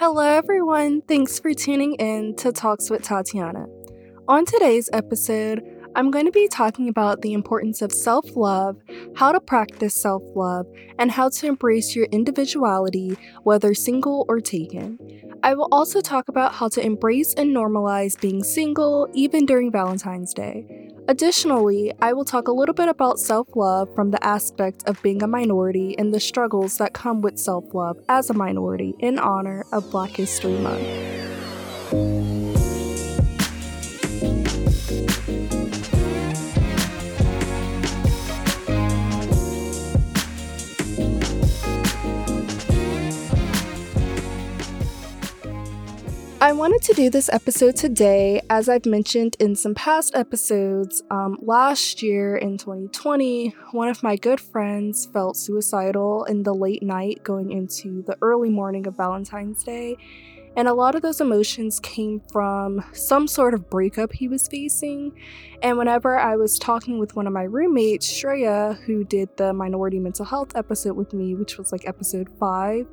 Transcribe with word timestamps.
Hello, 0.00 0.22
everyone. 0.22 1.02
Thanks 1.02 1.38
for 1.38 1.52
tuning 1.52 1.92
in 1.96 2.34
to 2.36 2.52
Talks 2.52 2.88
with 2.88 3.02
Tatiana. 3.02 3.66
On 4.28 4.46
today's 4.46 4.88
episode, 4.94 5.62
I'm 5.94 6.10
going 6.10 6.24
to 6.24 6.32
be 6.32 6.48
talking 6.48 6.88
about 6.88 7.20
the 7.20 7.34
importance 7.34 7.82
of 7.82 7.92
self 7.92 8.34
love, 8.34 8.78
how 9.14 9.30
to 9.30 9.40
practice 9.40 9.94
self 9.94 10.22
love, 10.34 10.64
and 10.98 11.10
how 11.10 11.28
to 11.28 11.46
embrace 11.46 11.94
your 11.94 12.06
individuality, 12.12 13.14
whether 13.42 13.74
single 13.74 14.24
or 14.26 14.40
taken. 14.40 14.98
I 15.42 15.52
will 15.52 15.68
also 15.70 16.00
talk 16.00 16.30
about 16.30 16.54
how 16.54 16.68
to 16.68 16.80
embrace 16.82 17.34
and 17.34 17.54
normalize 17.54 18.18
being 18.18 18.42
single 18.42 19.06
even 19.12 19.44
during 19.44 19.70
Valentine's 19.70 20.32
Day. 20.32 20.89
Additionally, 21.10 21.92
I 22.00 22.12
will 22.12 22.24
talk 22.24 22.46
a 22.46 22.52
little 22.52 22.72
bit 22.72 22.88
about 22.88 23.18
self 23.18 23.48
love 23.56 23.92
from 23.96 24.12
the 24.12 24.24
aspect 24.24 24.84
of 24.86 25.02
being 25.02 25.24
a 25.24 25.26
minority 25.26 25.98
and 25.98 26.14
the 26.14 26.20
struggles 26.20 26.78
that 26.78 26.92
come 26.92 27.20
with 27.20 27.36
self 27.36 27.74
love 27.74 27.98
as 28.08 28.30
a 28.30 28.32
minority 28.32 28.94
in 29.00 29.18
honor 29.18 29.64
of 29.72 29.90
Black 29.90 30.10
History 30.10 30.56
Month. 30.56 32.19
I 46.42 46.54
wanted 46.54 46.80
to 46.84 46.94
do 46.94 47.10
this 47.10 47.28
episode 47.28 47.76
today, 47.76 48.40
as 48.48 48.70
I've 48.70 48.86
mentioned 48.86 49.36
in 49.40 49.54
some 49.54 49.74
past 49.74 50.14
episodes. 50.14 51.02
Um, 51.10 51.36
last 51.42 52.02
year 52.02 52.34
in 52.34 52.56
2020, 52.56 53.50
one 53.72 53.88
of 53.88 54.02
my 54.02 54.16
good 54.16 54.40
friends 54.40 55.04
felt 55.12 55.36
suicidal 55.36 56.24
in 56.24 56.42
the 56.42 56.54
late 56.54 56.82
night 56.82 57.22
going 57.24 57.52
into 57.52 58.02
the 58.06 58.16
early 58.22 58.48
morning 58.48 58.86
of 58.86 58.96
Valentine's 58.96 59.62
Day. 59.62 59.98
And 60.56 60.66
a 60.66 60.72
lot 60.72 60.94
of 60.94 61.02
those 61.02 61.20
emotions 61.20 61.78
came 61.78 62.22
from 62.32 62.82
some 62.92 63.28
sort 63.28 63.52
of 63.52 63.68
breakup 63.68 64.12
he 64.12 64.26
was 64.26 64.48
facing. 64.48 65.12
And 65.62 65.76
whenever 65.76 66.18
I 66.18 66.36
was 66.36 66.58
talking 66.58 66.98
with 66.98 67.14
one 67.14 67.26
of 67.26 67.34
my 67.34 67.44
roommates, 67.44 68.10
Shreya, 68.10 68.80
who 68.84 69.04
did 69.04 69.28
the 69.36 69.52
minority 69.52 70.00
mental 70.00 70.24
health 70.24 70.56
episode 70.56 70.96
with 70.96 71.12
me, 71.12 71.34
which 71.34 71.56
was 71.56 71.70
like 71.70 71.86
episode 71.86 72.28
five, 72.40 72.86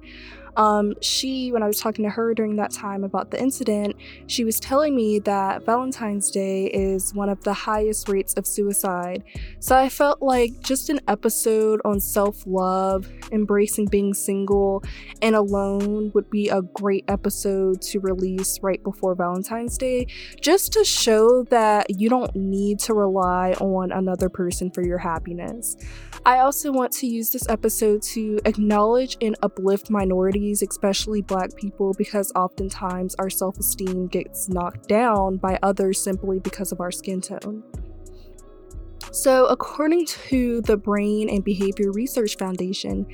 um, 0.58 0.94
she, 1.02 1.52
when 1.52 1.62
I 1.62 1.68
was 1.68 1.80
talking 1.80 2.04
to 2.04 2.10
her 2.10 2.34
during 2.34 2.56
that 2.56 2.72
time 2.72 3.04
about 3.04 3.30
the 3.30 3.40
incident, 3.40 3.96
she 4.26 4.44
was 4.44 4.60
telling 4.60 4.96
me 4.96 5.20
that 5.20 5.66
Valentine's 5.66 6.32
Day 6.32 6.66
is 6.66 7.14
one 7.14 7.30
of 7.30 7.44
the 7.44 7.54
highest 7.54 8.10
rates 8.10 8.34
of 8.34 8.48
suicide. 8.48 9.24
So 9.60 9.78
I 9.78 9.88
felt 9.88 10.20
like 10.22 10.60
just 10.62 10.90
an 10.90 11.00
episode 11.08 11.80
on 11.86 12.00
self 12.00 12.44
love, 12.48 13.08
embracing 13.32 13.86
being 13.86 14.16
single 14.16 14.84
and 15.22 15.36
alone 15.36 16.12
would 16.16 16.30
be 16.32 16.50
a 16.50 16.64
great 16.64 17.06
episode 17.08 17.82
to 17.84 18.00
release 18.00 18.60
right 18.64 18.82
before 18.84 19.14
Valentine's 19.14 19.78
Day, 19.78 20.08
just 20.42 20.74
to 20.74 20.84
show 20.84 21.44
that 21.52 21.86
you 21.90 22.10
don't 22.10 22.36
need 22.36 22.80
to 22.80 22.96
rely 22.96 23.54
on 23.60 23.92
another 23.92 24.28
person 24.28 24.72
for 24.72 24.84
your 24.84 24.98
happiness. 24.98 25.78
I 26.26 26.40
also 26.40 26.72
want 26.72 26.92
to 26.94 27.08
use 27.08 27.30
this 27.30 27.48
episode 27.48 28.02
to 28.14 28.40
acknowledge 28.44 29.18
and 29.22 29.36
uplift 29.44 29.90
minorities, 29.90 30.47
especially 30.52 31.22
Black 31.22 31.56
people, 31.56 31.94
because 31.98 32.32
oftentimes 32.36 33.16
our 33.16 33.30
self 33.30 33.58
esteem 33.58 34.08
gets 34.08 34.50
knocked 34.50 34.88
down 34.88 35.38
by 35.38 35.60
others 35.64 36.02
simply 36.02 36.40
because 36.40 36.72
of 36.72 36.80
our 36.80 36.92
skin 36.92 37.22
tone. 37.22 37.64
So, 39.12 39.46
according 39.48 40.06
to 40.30 40.62
the 40.62 40.78
Brain 40.78 41.30
and 41.30 41.44
Behavior 41.44 41.92
Research 41.92 42.38
Foundation, 42.38 43.08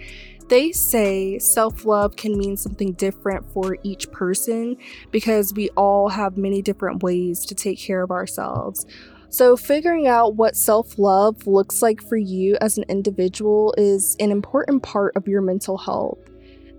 they 0.49 0.71
say 0.71 1.39
self 1.39 1.85
love 1.85 2.15
can 2.15 2.37
mean 2.37 2.57
something 2.57 2.93
different 2.93 3.45
for 3.53 3.77
each 3.83 4.11
person 4.11 4.75
because 5.11 5.53
we 5.53 5.69
all 5.69 6.09
have 6.09 6.37
many 6.37 6.61
different 6.61 7.03
ways 7.03 7.45
to 7.45 7.55
take 7.55 7.79
care 7.79 8.03
of 8.03 8.11
ourselves. 8.11 8.85
So, 9.29 9.55
figuring 9.55 10.07
out 10.07 10.35
what 10.35 10.55
self 10.55 10.99
love 10.99 11.47
looks 11.47 11.81
like 11.81 12.01
for 12.01 12.17
you 12.17 12.57
as 12.61 12.77
an 12.77 12.85
individual 12.89 13.73
is 13.77 14.15
an 14.19 14.31
important 14.31 14.83
part 14.83 15.15
of 15.15 15.27
your 15.27 15.41
mental 15.41 15.77
health. 15.77 16.19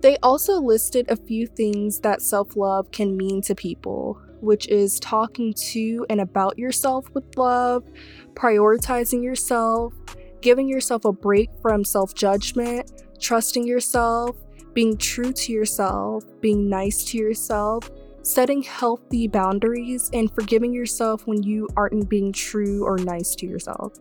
They 0.05 0.17
also 0.17 0.61
listed 0.61 1.09
a 1.09 1.15
few 1.15 1.47
things 1.47 1.99
that 2.01 2.21
self 2.21 2.55
love 2.55 2.91
can 2.91 3.17
mean 3.17 3.41
to 3.41 3.55
people, 3.55 4.21
which 4.39 4.67
is 4.67 4.99
talking 4.99 5.51
to 5.71 6.05
and 6.11 6.21
about 6.21 6.59
yourself 6.59 7.09
with 7.15 7.35
love, 7.39 7.83
prioritizing 8.35 9.23
yourself, 9.23 9.95
giving 10.41 10.69
yourself 10.69 11.05
a 11.05 11.11
break 11.11 11.49
from 11.59 11.83
self 11.83 12.13
judgment, 12.13 12.91
trusting 13.19 13.65
yourself, 13.65 14.35
being 14.75 14.95
true 14.95 15.33
to 15.33 15.51
yourself, 15.51 16.23
being 16.39 16.69
nice 16.69 17.03
to 17.05 17.17
yourself, 17.17 17.89
setting 18.21 18.61
healthy 18.61 19.27
boundaries, 19.27 20.11
and 20.13 20.31
forgiving 20.35 20.71
yourself 20.71 21.25
when 21.25 21.41
you 21.41 21.67
aren't 21.75 22.07
being 22.07 22.31
true 22.31 22.85
or 22.85 22.99
nice 22.99 23.33
to 23.33 23.47
yourself. 23.47 23.93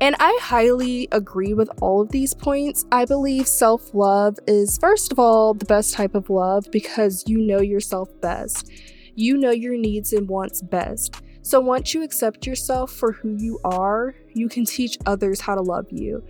And 0.00 0.16
I 0.18 0.38
highly 0.40 1.08
agree 1.12 1.52
with 1.52 1.70
all 1.82 2.00
of 2.00 2.10
these 2.10 2.32
points. 2.32 2.86
I 2.90 3.04
believe 3.04 3.46
self 3.46 3.94
love 3.94 4.38
is, 4.46 4.78
first 4.78 5.12
of 5.12 5.18
all, 5.18 5.54
the 5.54 5.66
best 5.66 5.94
type 5.94 6.14
of 6.14 6.30
love 6.30 6.66
because 6.72 7.24
you 7.26 7.38
know 7.38 7.60
yourself 7.60 8.08
best. 8.20 8.70
You 9.14 9.36
know 9.36 9.50
your 9.50 9.76
needs 9.76 10.12
and 10.12 10.28
wants 10.28 10.62
best. 10.62 11.22
So 11.42 11.60
once 11.60 11.94
you 11.94 12.02
accept 12.02 12.46
yourself 12.46 12.92
for 12.92 13.12
who 13.12 13.36
you 13.36 13.58
are, 13.64 14.14
you 14.34 14.48
can 14.48 14.64
teach 14.64 14.98
others 15.06 15.40
how 15.40 15.54
to 15.54 15.62
love 15.62 15.86
you. 15.90 16.22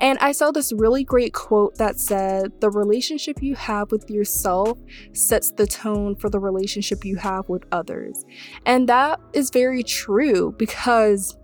And 0.00 0.18
I 0.20 0.32
saw 0.32 0.50
this 0.50 0.72
really 0.72 1.04
great 1.04 1.34
quote 1.34 1.76
that 1.76 2.00
said, 2.00 2.52
The 2.60 2.70
relationship 2.70 3.42
you 3.42 3.54
have 3.54 3.90
with 3.92 4.08
yourself 4.08 4.78
sets 5.12 5.52
the 5.52 5.66
tone 5.66 6.16
for 6.16 6.30
the 6.30 6.38
relationship 6.38 7.04
you 7.04 7.16
have 7.16 7.48
with 7.50 7.64
others. 7.70 8.24
And 8.64 8.88
that 8.88 9.20
is 9.34 9.50
very 9.50 9.82
true 9.82 10.54
because 10.56 11.36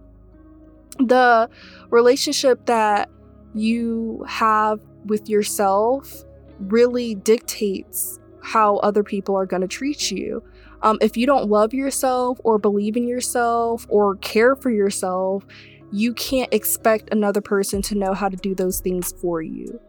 the 0.98 1.48
relationship 1.90 2.66
that 2.66 3.10
you 3.54 4.24
have 4.28 4.80
with 5.06 5.28
yourself 5.28 6.24
really 6.58 7.14
dictates 7.14 8.18
how 8.42 8.76
other 8.78 9.02
people 9.02 9.36
are 9.36 9.46
going 9.46 9.62
to 9.62 9.68
treat 9.68 10.10
you. 10.10 10.42
Um, 10.82 10.98
if 11.00 11.16
you 11.16 11.26
don't 11.26 11.48
love 11.48 11.74
yourself 11.74 12.38
or 12.44 12.58
believe 12.58 12.96
in 12.96 13.08
yourself 13.08 13.86
or 13.88 14.16
care 14.16 14.54
for 14.54 14.70
yourself, 14.70 15.44
you 15.92 16.12
can't 16.14 16.52
expect 16.52 17.12
another 17.12 17.40
person 17.40 17.82
to 17.82 17.94
know 17.94 18.14
how 18.14 18.28
to 18.28 18.36
do 18.36 18.54
those 18.54 18.80
things 18.80 19.12
for 19.20 19.42
you. 19.42 19.80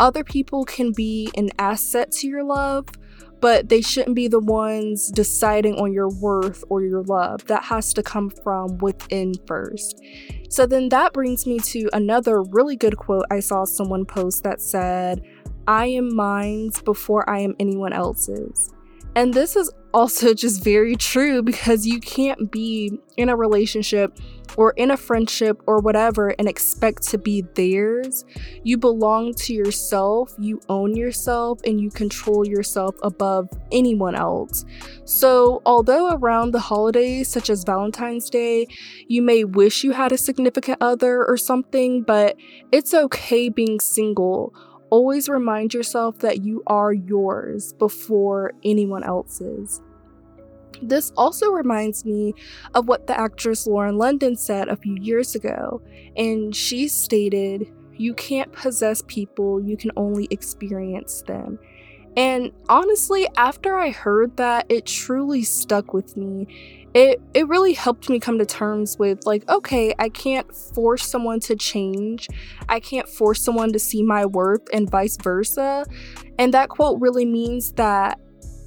Other 0.00 0.24
people 0.24 0.64
can 0.64 0.92
be 0.92 1.30
an 1.36 1.50
asset 1.58 2.10
to 2.12 2.26
your 2.26 2.42
love, 2.42 2.86
but 3.42 3.68
they 3.68 3.80
shouldn't 3.82 4.14
be 4.14 4.28
the 4.28 4.38
ones 4.38 5.10
deciding 5.10 5.74
on 5.74 5.92
your 5.92 6.08
worth 6.08 6.62
or 6.70 6.80
your 6.80 7.02
love. 7.02 7.44
That 7.46 7.64
has 7.64 7.92
to 7.94 8.02
come 8.02 8.30
from 8.30 8.78
within 8.78 9.34
first. 9.46 10.00
So 10.48 10.64
then 10.64 10.88
that 10.90 11.12
brings 11.12 11.44
me 11.44 11.58
to 11.58 11.90
another 11.92 12.40
really 12.40 12.76
good 12.76 12.96
quote 12.96 13.26
I 13.32 13.40
saw 13.40 13.64
someone 13.64 14.06
post 14.06 14.44
that 14.44 14.62
said, 14.62 15.22
I 15.66 15.86
am 15.86 16.14
mine's 16.14 16.80
before 16.82 17.28
I 17.28 17.40
am 17.40 17.56
anyone 17.58 17.92
else's. 17.92 18.72
And 19.14 19.34
this 19.34 19.56
is 19.56 19.70
also 19.92 20.34
just 20.44 20.64
very 20.64 20.96
true 20.96 21.42
because 21.42 21.86
you 21.86 22.00
can't 22.00 22.50
be 22.50 22.98
in 23.16 23.28
a 23.28 23.36
relationship 23.36 24.18
or 24.56 24.72
in 24.72 24.90
a 24.90 24.96
friendship 24.96 25.62
or 25.66 25.78
whatever 25.78 26.28
and 26.38 26.48
expect 26.48 27.02
to 27.02 27.18
be 27.18 27.42
theirs. 27.54 28.24
You 28.64 28.76
belong 28.76 29.34
to 29.34 29.54
yourself, 29.54 30.34
you 30.38 30.60
own 30.68 30.94
yourself, 30.94 31.60
and 31.64 31.80
you 31.80 31.90
control 31.90 32.46
yourself 32.46 32.96
above 33.02 33.48
anyone 33.70 34.14
else. 34.14 34.64
So, 35.04 35.62
although 35.64 36.10
around 36.10 36.50
the 36.50 36.60
holidays, 36.60 37.28
such 37.28 37.50
as 37.50 37.64
Valentine's 37.64 38.28
Day, 38.28 38.66
you 39.08 39.22
may 39.22 39.44
wish 39.44 39.84
you 39.84 39.92
had 39.92 40.12
a 40.12 40.18
significant 40.18 40.78
other 40.80 41.24
or 41.24 41.36
something, 41.36 42.02
but 42.02 42.36
it's 42.72 42.94
okay 42.94 43.48
being 43.48 43.80
single 43.80 44.54
always 44.92 45.26
remind 45.26 45.72
yourself 45.72 46.18
that 46.18 46.44
you 46.44 46.62
are 46.66 46.92
yours 46.92 47.72
before 47.72 48.52
anyone 48.62 49.02
else's. 49.02 49.80
This 50.82 51.12
also 51.16 51.50
reminds 51.50 52.04
me 52.04 52.34
of 52.74 52.88
what 52.88 53.06
the 53.06 53.18
actress 53.18 53.66
Lauren 53.66 53.96
London 53.96 54.36
said 54.36 54.68
a 54.68 54.76
few 54.76 54.96
years 54.96 55.34
ago, 55.34 55.80
and 56.14 56.54
she 56.54 56.88
stated, 56.88 57.72
You 57.96 58.12
can't 58.12 58.52
possess 58.52 59.02
people, 59.06 59.62
you 59.62 59.78
can 59.78 59.92
only 59.96 60.28
experience 60.30 61.22
them. 61.22 61.58
And 62.14 62.52
honestly, 62.68 63.26
after 63.38 63.78
I 63.78 63.88
heard 63.92 64.36
that, 64.36 64.66
it 64.68 64.84
truly 64.84 65.42
stuck 65.42 65.94
with 65.94 66.18
me 66.18 66.81
it 66.94 67.20
it 67.34 67.48
really 67.48 67.72
helped 67.72 68.08
me 68.08 68.20
come 68.20 68.38
to 68.38 68.46
terms 68.46 68.98
with 68.98 69.24
like 69.24 69.48
okay 69.48 69.94
i 69.98 70.08
can't 70.08 70.54
force 70.54 71.06
someone 71.06 71.40
to 71.40 71.56
change. 71.56 72.28
I 72.68 72.80
can't 72.80 73.08
force 73.08 73.42
someone 73.42 73.72
to 73.72 73.78
see 73.78 74.02
my 74.02 74.26
worth 74.26 74.62
and 74.72 74.90
vice 74.90 75.16
versa. 75.16 75.84
And 76.38 76.52
that 76.54 76.68
quote 76.68 77.00
really 77.00 77.24
means 77.24 77.72
that 77.72 78.18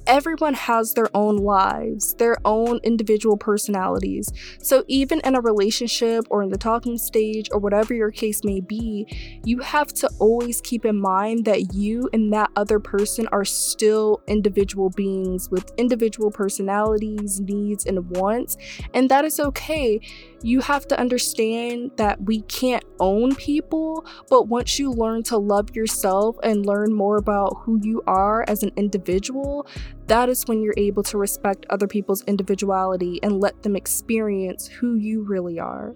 everyone 0.06 0.54
has 0.54 0.94
their 0.94 1.08
own 1.14 1.36
lives, 1.36 2.14
their 2.14 2.36
own 2.44 2.80
individual 2.82 3.36
personalities. 3.36 4.32
So, 4.60 4.84
even 4.88 5.20
in 5.20 5.34
a 5.34 5.40
relationship 5.40 6.24
or 6.30 6.42
in 6.42 6.50
the 6.50 6.58
talking 6.58 6.98
stage 6.98 7.48
or 7.52 7.58
whatever 7.58 7.94
your 7.94 8.10
case 8.10 8.44
may 8.44 8.60
be, 8.60 9.06
you 9.44 9.58
have 9.58 9.92
to 9.94 10.08
always 10.18 10.60
keep 10.60 10.84
in 10.84 11.00
mind 11.00 11.44
that 11.44 11.74
you 11.74 12.08
and 12.12 12.32
that 12.32 12.50
other 12.56 12.78
person 12.78 13.26
are 13.32 13.44
still 13.44 14.22
individual 14.26 14.90
beings 14.90 15.50
with 15.50 15.70
individual 15.76 16.30
personalities, 16.30 17.40
needs, 17.40 17.86
and 17.86 18.08
wants. 18.10 18.56
And 18.94 19.10
that 19.10 19.24
is 19.24 19.40
okay. 19.40 20.00
You 20.42 20.60
have 20.60 20.86
to 20.88 20.98
understand 20.98 21.92
that 21.96 22.22
we 22.22 22.42
can't 22.42 22.84
own 23.00 23.34
people, 23.34 24.04
but 24.28 24.48
once 24.48 24.78
you 24.78 24.90
learn 24.90 25.22
to 25.24 25.38
love 25.38 25.74
yourself 25.74 26.36
and 26.42 26.64
learn 26.64 26.92
more 26.92 27.16
about 27.16 27.58
who 27.60 27.80
you 27.82 28.02
are 28.06 28.44
as 28.48 28.62
an 28.62 28.70
individual, 28.76 29.66
that 30.06 30.28
is 30.28 30.44
when 30.46 30.62
you're 30.62 30.74
able 30.76 31.02
to 31.04 31.18
respect 31.18 31.66
other 31.70 31.86
people's 31.86 32.22
individuality 32.24 33.20
and 33.22 33.40
let 33.40 33.62
them 33.62 33.76
experience 33.76 34.66
who 34.66 34.94
you 34.94 35.22
really 35.22 35.58
are. 35.58 35.94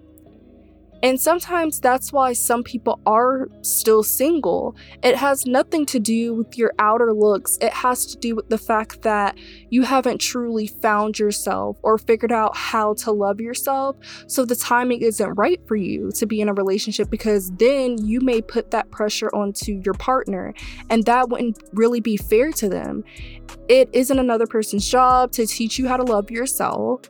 And 1.03 1.19
sometimes 1.19 1.79
that's 1.79 2.13
why 2.13 2.33
some 2.33 2.63
people 2.63 2.99
are 3.07 3.47
still 3.61 4.03
single. 4.03 4.75
It 5.01 5.15
has 5.15 5.47
nothing 5.47 5.85
to 5.87 5.99
do 5.99 6.35
with 6.35 6.57
your 6.57 6.73
outer 6.77 7.11
looks, 7.11 7.57
it 7.59 7.73
has 7.73 8.05
to 8.07 8.17
do 8.17 8.35
with 8.35 8.49
the 8.49 8.57
fact 8.57 9.01
that 9.01 9.37
you 9.69 9.81
haven't 9.83 10.19
truly 10.19 10.67
found 10.67 11.17
yourself 11.17 11.77
or 11.81 11.97
figured 11.97 12.31
out 12.31 12.55
how 12.55 12.93
to 12.95 13.11
love 13.11 13.41
yourself. 13.41 13.95
So 14.27 14.45
the 14.45 14.55
timing 14.55 15.01
isn't 15.01 15.33
right 15.33 15.59
for 15.67 15.75
you 15.75 16.11
to 16.11 16.25
be 16.27 16.39
in 16.39 16.49
a 16.49 16.53
relationship 16.53 17.09
because 17.09 17.51
then 17.53 17.97
you 18.05 18.21
may 18.21 18.41
put 18.41 18.69
that 18.71 18.91
pressure 18.91 19.29
onto 19.33 19.81
your 19.83 19.95
partner, 19.95 20.53
and 20.89 21.03
that 21.05 21.29
wouldn't 21.29 21.57
really 21.73 21.99
be 21.99 22.17
fair 22.17 22.51
to 22.51 22.69
them. 22.69 23.03
It 23.67 23.89
isn't 23.93 24.17
another 24.17 24.47
person's 24.47 24.87
job 24.89 25.31
to 25.33 25.45
teach 25.45 25.79
you 25.79 25.87
how 25.87 25.97
to 25.97 26.03
love 26.03 26.29
yourself. 26.31 27.01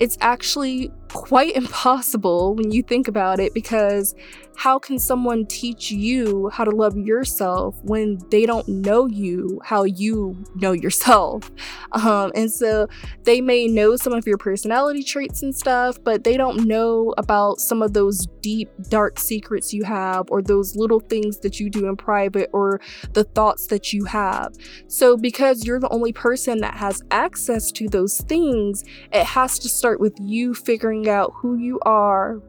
It's 0.00 0.16
actually 0.20 0.90
quite 1.08 1.56
impossible 1.56 2.54
when 2.54 2.70
you 2.70 2.82
think 2.82 3.08
about 3.08 3.40
it 3.40 3.54
because 3.54 4.14
how 4.56 4.78
can 4.78 4.98
someone 4.98 5.44
teach 5.46 5.90
you 5.90 6.48
how 6.48 6.64
to 6.64 6.70
love 6.70 6.96
yourself 6.96 7.78
when 7.82 8.18
they 8.30 8.46
don't 8.46 8.66
know 8.66 9.06
you 9.06 9.60
how 9.62 9.84
you 9.84 10.42
know 10.56 10.72
yourself? 10.72 11.50
Um, 11.92 12.30
and 12.34 12.52
so 12.52 12.88
they 13.22 13.40
may 13.40 13.66
know 13.68 13.96
some 13.96 14.12
of 14.12 14.26
your 14.26 14.36
personality 14.36 15.02
traits 15.02 15.42
and 15.42 15.54
stuff, 15.54 15.96
but 16.02 16.24
they 16.24 16.36
don't 16.36 16.66
know 16.66 17.14
about 17.16 17.58
some 17.58 17.80
of 17.80 17.94
those 17.94 18.26
deep, 18.42 18.68
dark 18.88 19.18
secrets 19.18 19.72
you 19.72 19.84
have, 19.84 20.26
or 20.28 20.42
those 20.42 20.76
little 20.76 21.00
things 21.00 21.38
that 21.38 21.58
you 21.58 21.70
do 21.70 21.88
in 21.88 21.96
private, 21.96 22.50
or 22.52 22.80
the 23.14 23.24
thoughts 23.24 23.68
that 23.68 23.94
you 23.94 24.04
have. 24.04 24.52
So, 24.88 25.16
because 25.16 25.64
you're 25.64 25.80
the 25.86 25.94
only 25.94 26.12
person 26.12 26.58
that 26.58 26.74
has 26.74 27.02
access 27.10 27.70
to 27.70 27.88
those 27.88 28.20
things, 28.22 28.84
it 29.12 29.24
has 29.24 29.58
to 29.60 29.68
start 29.68 30.00
with 30.00 30.14
you 30.20 30.52
figuring 30.52 31.08
out 31.08 31.32
who 31.36 31.56
you 31.56 31.78
are 31.82 32.40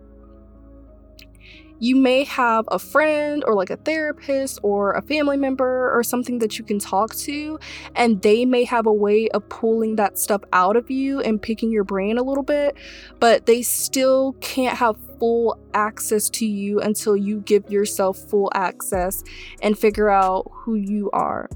you 1.80 1.96
may 1.96 2.24
have 2.24 2.66
a 2.72 2.80
friend 2.80 3.44
or 3.46 3.54
like 3.54 3.70
a 3.70 3.78
therapist 3.78 4.60
or 4.64 4.94
a 4.94 5.02
family 5.02 5.38
member 5.38 5.96
or 5.96 6.04
something 6.04 6.40
that 6.40 6.58
you 6.58 6.66
can 6.66 6.80
talk 6.80 7.14
to, 7.16 7.60
and 7.96 8.22
they 8.22 8.46
may 8.46 8.64
have 8.64 8.86
a 8.86 8.94
way 8.94 9.30
of 9.30 9.48
pulling 9.50 9.96
that 9.96 10.18
stuff 10.18 10.42
out 10.54 10.76
of 10.76 10.90
you 10.90 11.20
and 11.22 11.42
picking 11.42 11.72
your 11.72 11.84
brain 11.84 12.18
a 12.18 12.24
little 12.24 12.44
bit, 12.44 12.76
but 13.20 13.46
they 13.46 13.62
still 13.62 14.34
can't 14.42 14.78
have 14.78 14.98
full 15.20 15.60
access 15.74 16.30
to 16.30 16.46
you 16.46 16.80
until 16.80 17.16
you 17.16 17.42
give 17.42 17.70
yourself 17.70 18.18
full 18.18 18.50
access 18.56 19.24
and 19.62 19.78
figure 19.78 20.10
out 20.10 20.50
who 20.52 20.76
you 20.76 21.10
are. 21.12 21.50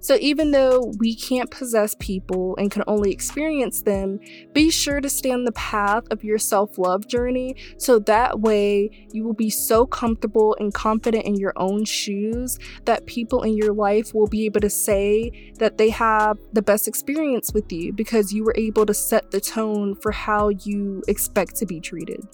So, 0.00 0.16
even 0.20 0.52
though 0.52 0.92
we 0.98 1.14
can't 1.14 1.50
possess 1.50 1.96
people 1.98 2.54
and 2.56 2.70
can 2.70 2.84
only 2.86 3.10
experience 3.10 3.82
them, 3.82 4.20
be 4.52 4.70
sure 4.70 5.00
to 5.00 5.08
stay 5.08 5.32
on 5.32 5.44
the 5.44 5.52
path 5.52 6.04
of 6.10 6.22
your 6.22 6.38
self 6.38 6.78
love 6.78 7.08
journey 7.08 7.56
so 7.78 7.98
that 8.00 8.40
way 8.40 9.08
you 9.12 9.24
will 9.24 9.34
be 9.34 9.50
so 9.50 9.86
comfortable 9.86 10.56
and 10.60 10.72
confident 10.72 11.24
in 11.24 11.34
your 11.34 11.52
own 11.56 11.84
shoes 11.84 12.58
that 12.84 13.06
people 13.06 13.42
in 13.42 13.56
your 13.56 13.72
life 13.72 14.14
will 14.14 14.28
be 14.28 14.44
able 14.44 14.60
to 14.60 14.70
say 14.70 15.52
that 15.58 15.78
they 15.78 15.90
have 15.90 16.38
the 16.52 16.62
best 16.62 16.86
experience 16.86 17.52
with 17.52 17.70
you 17.72 17.92
because 17.92 18.32
you 18.32 18.44
were 18.44 18.54
able 18.56 18.86
to 18.86 18.94
set 18.94 19.30
the 19.30 19.40
tone 19.40 19.94
for 19.96 20.12
how 20.12 20.48
you 20.48 21.02
expect 21.08 21.56
to 21.56 21.66
be 21.66 21.80
treated 21.80 22.26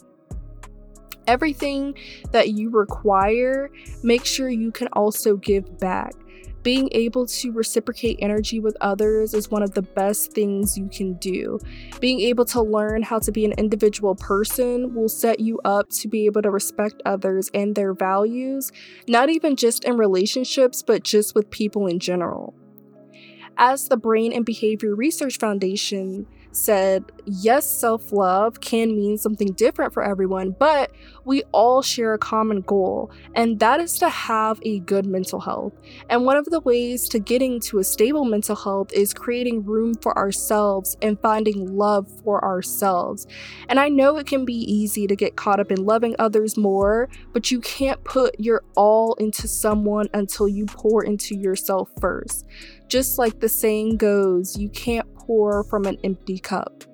everything 1.27 1.95
that 2.33 2.51
you 2.51 2.71
require, 2.71 3.71
make 4.03 4.25
sure 4.25 4.49
you 4.49 4.71
can 4.71 4.89
also 4.89 5.37
give 5.37 5.79
back. 5.79 6.13
Being 6.65 6.89
able 6.93 7.27
to 7.27 7.53
reciprocate 7.53 8.19
energy 8.23 8.59
with 8.59 8.75
others 8.81 9.35
is 9.35 9.51
one 9.51 9.63
of 9.63 9.75
the 9.75 9.83
best 9.83 10.33
things 10.33 10.79
you 10.79 10.89
can 10.89 11.13
do. 11.19 11.61
Being 12.01 12.21
able 12.21 12.47
to 12.47 12.63
learn 12.63 13.03
how 13.03 13.19
to 13.19 13.31
be 13.31 13.45
an 13.45 13.53
individual 13.59 14.15
person 14.15 14.95
will 14.95 15.11
set 15.11 15.41
you 15.41 15.61
up 15.67 15.91
to 15.91 16.09
be 16.09 16.25
able 16.25 16.41
to 16.41 16.51
respect 16.51 17.03
others 17.05 17.51
and 17.53 17.75
their 17.75 17.93
values, 17.93 18.73
not 19.07 19.29
even 19.29 19.57
just 19.57 19.85
in 19.85 19.99
relationships, 19.99 20.83
but 20.83 21.05
just 21.05 21.35
with 21.35 21.51
people 21.51 21.87
in 21.87 21.99
general. 21.99 22.55
As 23.59 23.89
the 23.89 23.99
Brain 23.99 24.33
and 24.33 24.47
Behavior 24.47 24.95
Research 24.95 25.39
Foundation 25.39 26.27
said, 26.57 27.05
yes, 27.27 27.69
self 27.69 28.13
love 28.13 28.61
can 28.61 28.95
mean 28.95 29.19
something 29.19 29.53
different 29.53 29.93
for 29.93 30.03
everyone, 30.03 30.55
but 30.59 30.93
we 31.25 31.43
all 31.53 31.83
share 31.83 32.15
a 32.15 32.19
common 32.19 32.61
goal, 32.61 33.11
and 33.35 33.59
that 33.61 33.81
is 33.81 33.99
to 33.99 34.09
have 34.09 34.61
a 34.63 34.81
good 34.81 35.07
mental 35.07 35.41
health. 35.41 35.73
And 36.09 36.25
one 36.25 36.37
of 36.37 36.47
the 36.47 36.61
ways 36.61 37.09
to 37.11 37.19
getting 37.19 37.61
to 37.61 37.79
a 37.79 37.85
stable 37.85 38.25
mental 38.25 38.57
health 38.57 38.93
is 38.93 39.15
creating 39.15 39.65
room 39.65 39.95
for 39.95 40.17
ourselves 40.19 40.97
and 41.03 41.21
finding 41.21 41.77
love 41.77 42.09
for 42.23 42.45
ourselves. 42.45 43.27
And 43.69 43.81
I 43.81 43.89
know 43.89 44.17
it 44.17 44.27
can 44.27 44.45
be 44.45 44.55
easy 44.55 45.07
to 45.07 45.17
get 45.17 45.37
caught 45.37 45.61
up 45.61 45.71
in 45.71 45.85
loving 45.85 46.15
others 46.19 46.57
more, 46.57 47.09
but 47.33 47.51
you 47.51 47.61
can't 47.61 48.03
put 48.05 48.39
your 48.39 48.63
all 48.77 49.15
into 49.15 49.49
someone 49.49 50.09
until 50.13 50.49
you 50.49 50.67
pour 50.67 51.05
into 51.05 51.35
yourself 51.37 51.91
first. 52.01 52.47
Just 52.89 53.19
like 53.19 53.41
the 53.41 53.49
saying 53.49 53.97
goes, 53.97 54.57
you 54.57 54.69
can't 54.69 55.14
pour 55.27 55.65
from 55.65 55.87
an 55.87 55.99
empty 56.05 56.39
cup. 56.39 56.85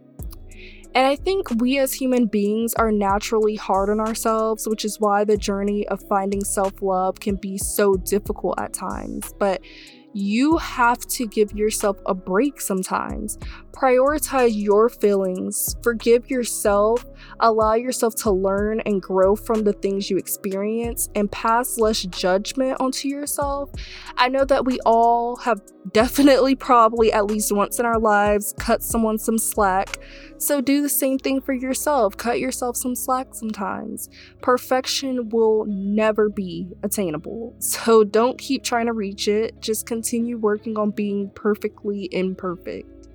And 0.94 1.06
I 1.06 1.14
think 1.14 1.48
we 1.58 1.78
as 1.78 1.92
human 1.92 2.26
beings 2.26 2.74
are 2.74 2.90
naturally 2.90 3.54
hard 3.54 3.90
on 3.90 4.00
ourselves, 4.00 4.66
which 4.66 4.84
is 4.84 4.98
why 4.98 5.22
the 5.24 5.36
journey 5.36 5.86
of 5.86 6.02
finding 6.08 6.42
self 6.42 6.82
love 6.82 7.20
can 7.20 7.36
be 7.36 7.58
so 7.58 7.94
difficult 7.94 8.58
at 8.58 8.72
times. 8.72 9.32
But 9.38 9.60
you 10.12 10.56
have 10.58 10.98
to 11.06 11.26
give 11.26 11.52
yourself 11.52 11.98
a 12.06 12.14
break 12.14 12.60
sometimes. 12.60 13.38
Prioritize 13.72 14.52
your 14.54 14.88
feelings, 14.88 15.76
forgive 15.82 16.28
yourself, 16.28 17.04
allow 17.38 17.74
yourself 17.74 18.14
to 18.16 18.30
learn 18.30 18.80
and 18.80 19.00
grow 19.00 19.36
from 19.36 19.62
the 19.62 19.72
things 19.72 20.10
you 20.10 20.16
experience, 20.16 21.08
and 21.14 21.30
pass 21.30 21.78
less 21.78 22.02
judgment 22.02 22.76
onto 22.80 23.08
yourself. 23.08 23.70
I 24.16 24.28
know 24.28 24.44
that 24.44 24.64
we 24.64 24.80
all 24.84 25.36
have 25.36 25.62
definitely, 25.92 26.54
probably 26.54 27.12
at 27.12 27.26
least 27.26 27.52
once 27.52 27.78
in 27.78 27.86
our 27.86 27.98
lives, 27.98 28.54
cut 28.58 28.82
someone 28.82 29.18
some 29.18 29.38
slack. 29.38 29.98
So 30.40 30.62
do 30.62 30.80
the 30.80 30.88
same 30.88 31.18
thing 31.18 31.42
for 31.42 31.52
yourself. 31.52 32.16
Cut 32.16 32.40
yourself 32.40 32.74
some 32.74 32.94
slack 32.94 33.34
sometimes. 33.34 34.08
Perfection 34.40 35.28
will 35.28 35.66
never 35.66 36.30
be 36.30 36.68
attainable. 36.82 37.54
So 37.80 38.04
don't 38.04 38.38
keep 38.38 38.62
trying 38.62 38.86
to 38.86 38.92
reach 38.92 39.28
it. 39.28 39.60
Just 39.60 39.86
continue 39.86 40.38
working 40.38 40.76
on 40.76 40.90
being 40.90 41.30
perfectly 41.34 42.08
imperfect. 42.12 43.08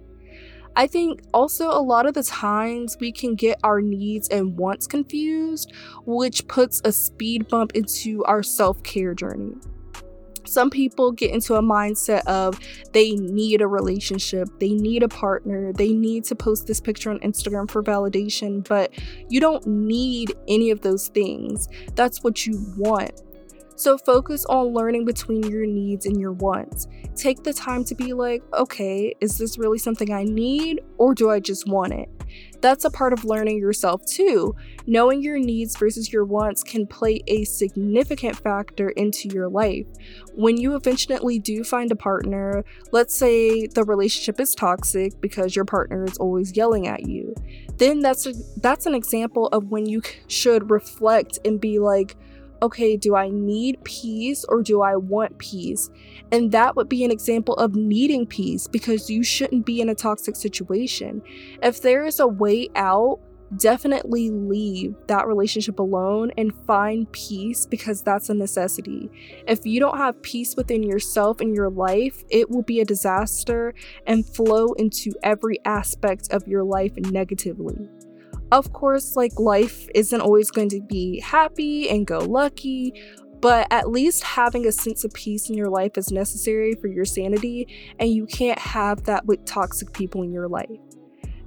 I 0.76 0.88
think 0.88 1.22
also 1.34 1.70
a 1.70 1.82
lot 1.82 2.06
of 2.06 2.14
the 2.14 2.24
times 2.24 2.98
we 3.00 3.12
can 3.12 3.36
get 3.36 3.60
our 3.64 3.82
needs 3.82 4.28
and 4.30 4.58
wants 4.58 4.88
confused, 4.88 5.72
which 6.06 6.48
puts 6.48 6.82
a 6.84 6.92
speed 6.92 7.48
bump 7.48 7.72
into 7.74 8.24
our 8.26 8.44
self 8.44 8.84
care 8.84 9.14
journey. 9.14 9.56
Some 10.46 10.70
people 10.70 11.12
get 11.12 11.32
into 11.32 11.56
a 11.56 11.62
mindset 11.62 12.26
of 12.28 12.60
they 12.94 13.12
need 13.12 13.62
a 13.62 13.68
relationship, 13.68 14.48
they 14.60 14.74
need 14.74 15.04
a 15.04 15.08
partner, 15.08 15.74
they 15.74 15.94
need 15.94 16.24
to 16.26 16.36
post 16.36 16.68
this 16.68 16.80
picture 16.80 17.10
on 17.10 17.20
Instagram 17.20 17.70
for 17.70 17.84
validation, 17.84 18.68
but 18.68 18.92
you 19.30 19.40
don't 19.40 19.66
need 19.66 20.34
any 20.48 20.72
of 20.72 20.82
those 20.82 21.08
things. 21.10 21.68
That's 21.96 22.24
what 22.24 22.46
you 22.46 22.64
want. 22.78 23.22
So 23.78 23.98
focus 23.98 24.46
on 24.46 24.68
learning 24.68 25.04
between 25.04 25.44
your 25.44 25.66
needs 25.66 26.06
and 26.06 26.20
your 26.20 26.32
wants. 26.32 26.88
Take 27.16 27.44
the 27.44 27.54
time 27.54 27.84
to 27.86 27.96
be 27.96 28.14
like, 28.14 28.42
okay, 28.54 29.14
is 29.20 29.38
this 29.38 29.58
really 29.58 29.78
something 29.78 30.14
I 30.14 30.24
need 30.24 30.82
or 30.98 31.14
do 31.14 31.30
I 31.30 31.42
just 31.42 31.68
want 31.68 31.94
it? 31.94 32.10
That's 32.62 32.86
a 32.86 32.90
part 32.90 33.14
of 33.14 33.26
learning 33.26 33.60
yourself 33.60 34.06
too. 34.06 34.56
Knowing 34.88 35.22
your 35.22 35.40
needs 35.40 35.78
versus 35.78 36.12
your 36.12 36.26
wants 36.26 36.64
can 36.64 36.86
play 36.88 37.22
a 37.28 37.44
significant 37.44 38.36
factor 38.36 38.90
into 38.90 39.30
your 39.30 39.50
life. 39.50 39.86
When 40.36 40.58
you 40.58 40.76
eventually 40.76 41.40
do 41.40 41.64
find 41.64 41.92
a 41.92 41.96
partner, 41.96 42.64
let's 42.92 43.16
say 43.16 43.68
the 43.68 43.84
relationship 43.84 44.40
is 44.40 44.54
toxic 44.54 45.20
because 45.22 45.56
your 45.56 45.66
partner 45.66 46.04
is 46.04 46.18
always 46.18 46.56
yelling 46.56 46.88
at 46.88 47.08
you, 47.08 47.36
then 47.78 48.00
that's 48.02 48.26
a, 48.26 48.34
that's 48.58 48.86
an 48.86 48.96
example 48.96 49.48
of 49.48 49.72
when 49.72 49.86
you 49.86 50.02
should 50.28 50.70
reflect 50.70 51.40
and 51.46 51.60
be 51.60 51.80
like, 51.80 52.16
okay, 52.62 52.98
do 52.98 53.16
I 53.16 53.30
need 53.30 53.84
peace 53.84 54.46
or 54.48 54.62
do 54.62 54.82
I 54.82 54.96
want 54.96 55.38
peace? 55.38 55.90
And 56.32 56.52
that 56.52 56.76
would 56.76 56.90
be 56.90 57.04
an 57.04 57.12
example 57.12 57.56
of 57.56 57.76
needing 57.76 58.26
peace 58.26 58.68
because 58.68 59.10
you 59.10 59.24
shouldn't 59.24 59.66
be 59.66 59.82
in 59.82 59.90
a 59.90 59.96
toxic 59.96 60.36
situation. 60.36 61.22
If 61.62 61.82
there 61.82 62.06
is 62.06 62.20
a 62.20 62.28
way 62.28 62.70
out, 62.76 63.20
definitely 63.58 64.32
leave 64.32 64.96
that 65.08 65.28
relationship 65.28 65.80
alone 65.80 66.32
and 66.38 66.54
find 66.66 67.12
peace 67.12 67.66
because 67.66 68.02
that's 68.02 68.30
a 68.30 68.34
necessity. 68.34 69.10
If 69.48 69.66
you 69.66 69.80
don't 69.80 69.98
have 69.98 70.22
peace 70.22 70.56
within 70.56 70.84
yourself 70.84 71.42
and 71.42 71.56
your 71.56 71.70
life, 71.70 72.24
it 72.30 72.50
will 72.50 72.64
be 72.64 72.82
a 72.82 72.86
disaster 72.86 73.74
and 74.08 74.26
flow 74.26 74.74
into 74.74 75.14
every 75.24 75.60
aspect 75.66 76.32
of 76.32 76.48
your 76.48 76.64
life 76.64 76.96
negatively. 76.98 77.90
Of 78.52 78.74
course, 78.74 79.16
like 79.16 79.40
life 79.40 79.88
isn't 79.96 80.22
always 80.22 80.52
going 80.52 80.70
to 80.70 80.82
be 80.82 81.20
happy 81.20 81.90
and 81.90 82.06
go 82.06 82.20
lucky, 82.20 82.94
but 83.42 83.68
at 83.72 83.90
least 83.90 84.24
having 84.24 84.66
a 84.66 84.72
sense 84.72 85.04
of 85.04 85.14
peace 85.14 85.50
in 85.50 85.56
your 85.56 85.70
life 85.70 85.98
is 85.98 86.12
necessary 86.12 86.74
for 86.76 86.88
your 86.88 87.06
sanity, 87.06 87.68
and 88.00 88.10
you 88.10 88.26
can't 88.26 88.60
have 88.60 89.04
that 89.04 89.26
with 89.26 89.46
toxic 89.46 89.94
people 89.94 90.22
in 90.22 90.32
your 90.32 90.48
life. 90.48 90.80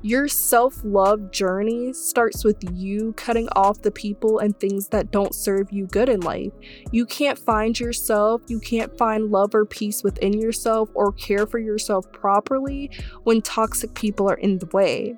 Your 0.03 0.29
self 0.29 0.81
love 0.85 1.33
journey 1.33 1.93
starts 1.93 2.45
with 2.45 2.57
you 2.73 3.15
cutting 3.15 3.49
off 3.57 3.83
the 3.83 3.91
people 3.91 4.39
and 4.39 4.59
things 4.59 4.89
that 4.89 5.11
don't 5.11 5.35
serve 5.35 5.73
you 5.73 5.87
good 5.89 6.09
in 6.09 6.21
life. 6.21 6.53
You 6.93 7.05
can't 7.05 7.39
find 7.39 7.79
yourself, 7.79 8.43
you 8.47 8.61
can't 8.61 8.97
find 8.97 9.33
love 9.33 9.57
or 9.57 9.65
peace 9.65 10.05
within 10.05 10.33
yourself 10.33 10.89
or 10.95 11.13
care 11.13 11.49
for 11.49 11.59
yourself 11.59 12.11
properly 12.13 12.93
when 13.25 13.43
toxic 13.43 13.95
people 13.95 14.31
are 14.31 14.37
in 14.37 14.59
the 14.59 14.67
way. 14.67 15.17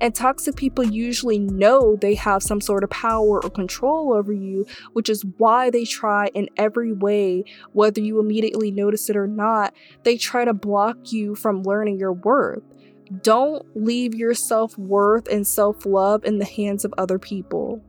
And 0.00 0.14
toxic 0.14 0.54
people 0.54 0.84
usually 0.84 1.38
know 1.38 1.96
they 1.96 2.14
have 2.14 2.42
some 2.42 2.60
sort 2.60 2.84
of 2.84 2.90
power 2.90 3.42
or 3.42 3.50
control 3.50 4.12
over 4.12 4.32
you, 4.32 4.66
which 4.92 5.08
is 5.08 5.24
why 5.38 5.70
they 5.70 5.84
try 5.84 6.28
in 6.34 6.48
every 6.56 6.92
way, 6.92 7.44
whether 7.72 8.00
you 8.00 8.20
immediately 8.20 8.70
notice 8.70 9.10
it 9.10 9.16
or 9.16 9.26
not, 9.26 9.74
they 10.04 10.16
try 10.16 10.44
to 10.44 10.54
block 10.54 11.12
you 11.12 11.34
from 11.34 11.64
learning 11.64 11.98
your 11.98 12.12
worth. 12.12 12.62
Don't 13.22 13.64
leave 13.74 14.14
your 14.14 14.34
self 14.34 14.76
worth 14.78 15.26
and 15.28 15.46
self 15.46 15.84
love 15.86 16.24
in 16.24 16.38
the 16.38 16.44
hands 16.44 16.84
of 16.84 16.94
other 16.98 17.18
people. 17.18 17.82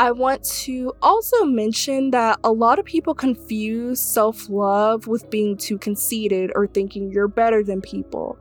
I 0.00 0.12
want 0.12 0.44
to 0.44 0.94
also 1.02 1.44
mention 1.44 2.10
that 2.12 2.38
a 2.42 2.50
lot 2.50 2.78
of 2.78 2.86
people 2.86 3.14
confuse 3.14 4.00
self 4.00 4.48
love 4.48 5.06
with 5.06 5.28
being 5.30 5.56
too 5.56 5.78
conceited 5.78 6.52
or 6.54 6.66
thinking 6.66 7.10
you're 7.10 7.28
better 7.28 7.62
than 7.62 7.80
people. 7.80 8.38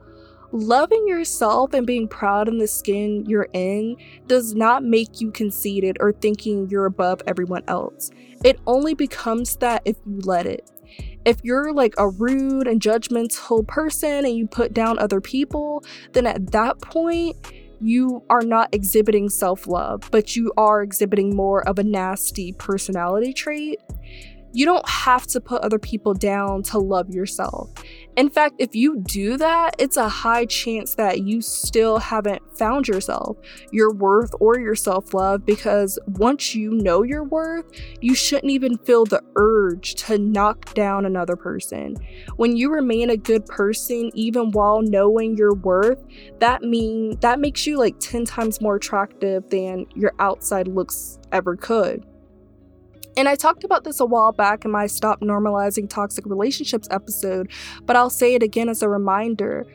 Loving 0.51 1.08
yourself 1.08 1.74
and 1.74 1.86
being 1.86 2.08
proud 2.08 2.48
in 2.48 2.58
the 2.58 2.68
skin 2.68 3.25
you're 3.27 3.50
in 3.53 3.96
does 4.27 4.56
not 4.56 4.84
make 4.84 5.22
you 5.22 5.32
conceited 5.32 5.98
or 6.00 6.12
thinking 6.12 6.68
you're 6.70 6.86
above 6.86 7.22
everyone 7.27 7.63
else. 7.68 8.10
It 8.44 8.60
only 8.65 8.94
becomes 8.94 9.58
that 9.58 9.82
if 9.86 9.98
you 10.06 10.20
let 10.24 10.46
it 10.46 10.70
if 11.25 11.38
you're 11.44 11.74
like 11.74 11.94
a 11.98 12.10
rude 12.10 12.68
and 12.68 12.82
judgmental 12.82 13.68
person 13.68 14.25
and 14.25 14.36
you 14.36 14.48
put 14.48 14.74
down 14.74 14.98
other 15.00 15.22
people, 15.22 15.84
then 16.13 16.25
at 16.25 16.51
that 16.51 16.82
point, 16.82 17.36
you 17.82 18.24
are 18.29 18.41
not 18.41 18.70
exhibiting 18.74 19.29
self 19.29 19.68
love, 19.68 20.10
but 20.12 20.36
you 20.36 20.51
are 20.58 20.82
exhibiting 20.82 21.36
more 21.36 21.68
of 21.68 21.79
a 21.79 21.84
nasty 21.84 22.51
personality 22.53 23.34
trait. 23.34 23.79
You 24.51 24.65
don't 24.65 24.88
have 24.89 25.27
to 25.27 25.39
put 25.39 25.62
other 25.62 25.79
people 25.79 26.13
down 26.13 26.63
to 26.63 26.79
love 26.79 27.10
yourself. 27.10 27.72
In 28.20 28.30
fact, 28.30 28.56
if 28.58 28.76
you 28.76 29.00
do 29.00 29.38
that, 29.38 29.76
it's 29.78 29.96
a 29.96 30.10
high 30.10 30.44
chance 30.44 30.96
that 30.96 31.22
you 31.22 31.42
still 31.42 32.00
haven't 32.00 32.42
found 32.58 32.86
yourself, 32.86 33.38
your 33.72 33.94
worth, 33.94 34.32
or 34.42 34.60
your 34.60 34.76
self 34.76 35.14
love 35.14 35.46
because 35.46 35.98
once 36.06 36.54
you 36.54 36.72
know 36.72 37.02
your 37.02 37.24
worth, 37.24 37.64
you 38.02 38.14
shouldn't 38.14 38.52
even 38.52 38.78
feel 38.80 39.06
the 39.06 39.24
urge 39.38 39.96
to 40.04 40.18
knock 40.18 40.74
down 40.74 41.06
another 41.06 41.38
person. 41.38 41.96
When 42.36 42.58
you 42.58 42.70
remain 42.74 43.10
a 43.10 43.16
good 43.16 43.46
person 43.46 44.12
even 44.14 44.52
while 44.52 44.82
knowing 44.82 45.38
your 45.38 45.54
worth, 45.54 46.04
that 46.40 46.62
mean 46.62 47.18
that 47.22 47.40
makes 47.40 47.66
you 47.66 47.78
like 47.78 48.02
10 48.02 48.26
times 48.26 48.60
more 48.60 48.76
attractive 48.76 49.50
than 49.50 49.86
your 49.96 50.12
outside 50.20 50.68
looks 50.68 51.20
ever 51.32 51.56
could. 51.56 52.06
And 53.20 53.28
I 53.28 53.36
talked 53.36 53.66
about 53.66 53.84
this 53.84 54.00
a 54.00 54.06
while 54.06 54.32
back 54.32 54.64
in 54.64 54.72
my 54.72 54.88
Stop 54.88 55.20
Normalizing 55.20 55.90
Toxic 55.90 56.26
Relationships 56.26 56.88
episode, 56.90 57.52
but 57.86 57.98
I'll 57.98 58.10
say 58.10 58.34
it 58.34 58.42
again 58.42 58.70
as 58.70 58.82
a 58.82 58.88
reminder 58.88 59.66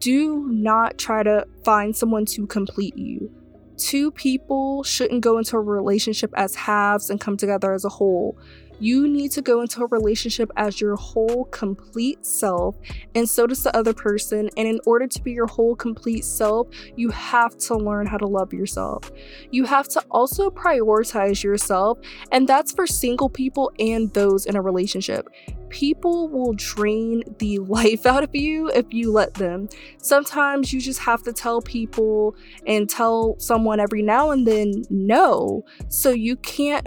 do 0.00 0.46
not 0.50 0.98
try 0.98 1.22
to 1.22 1.46
find 1.64 1.96
someone 1.96 2.26
to 2.26 2.46
complete 2.46 2.94
you. 2.98 3.32
Two 3.78 4.10
people 4.10 4.82
shouldn't 4.82 5.22
go 5.22 5.38
into 5.38 5.56
a 5.56 5.60
relationship 5.60 6.30
as 6.36 6.54
halves 6.54 7.08
and 7.08 7.18
come 7.18 7.38
together 7.38 7.72
as 7.72 7.86
a 7.86 7.88
whole. 7.88 8.36
You 8.84 9.08
need 9.08 9.30
to 9.30 9.40
go 9.40 9.62
into 9.62 9.82
a 9.82 9.86
relationship 9.86 10.50
as 10.58 10.78
your 10.78 10.94
whole 10.96 11.46
complete 11.46 12.26
self, 12.26 12.76
and 13.14 13.26
so 13.26 13.46
does 13.46 13.62
the 13.62 13.74
other 13.74 13.94
person. 13.94 14.50
And 14.58 14.68
in 14.68 14.78
order 14.84 15.06
to 15.06 15.22
be 15.22 15.32
your 15.32 15.46
whole 15.46 15.74
complete 15.74 16.22
self, 16.22 16.68
you 16.94 17.08
have 17.08 17.56
to 17.60 17.78
learn 17.78 18.06
how 18.06 18.18
to 18.18 18.26
love 18.26 18.52
yourself. 18.52 19.10
You 19.50 19.64
have 19.64 19.88
to 19.88 20.04
also 20.10 20.50
prioritize 20.50 21.42
yourself, 21.42 21.98
and 22.30 22.46
that's 22.46 22.72
for 22.72 22.86
single 22.86 23.30
people 23.30 23.72
and 23.78 24.12
those 24.12 24.44
in 24.44 24.54
a 24.54 24.60
relationship 24.60 25.30
people 25.70 26.28
will 26.28 26.52
drain 26.52 27.24
the 27.38 27.58
life 27.78 28.06
out 28.06 28.22
of 28.22 28.32
you 28.32 28.68
if 28.68 28.86
you 28.90 29.10
let 29.10 29.34
them. 29.34 29.68
Sometimes 29.98 30.72
you 30.72 30.80
just 30.80 31.00
have 31.00 31.22
to 31.24 31.32
tell 31.32 31.60
people 31.60 32.36
and 32.64 32.88
tell 32.88 33.34
someone 33.40 33.80
every 33.80 34.02
now 34.02 34.30
and 34.30 34.46
then 34.46 34.84
no. 34.88 35.64
So 35.88 36.10
you 36.10 36.36
can't 36.36 36.86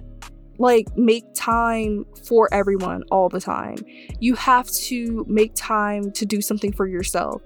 like 0.57 0.95
make 0.97 1.23
time 1.33 2.05
for 2.23 2.51
everyone 2.53 3.03
all 3.11 3.29
the 3.29 3.39
time. 3.39 3.77
You 4.19 4.35
have 4.35 4.69
to 4.71 5.25
make 5.27 5.51
time 5.55 6.11
to 6.13 6.25
do 6.25 6.41
something 6.41 6.71
for 6.71 6.87
yourself. 6.87 7.41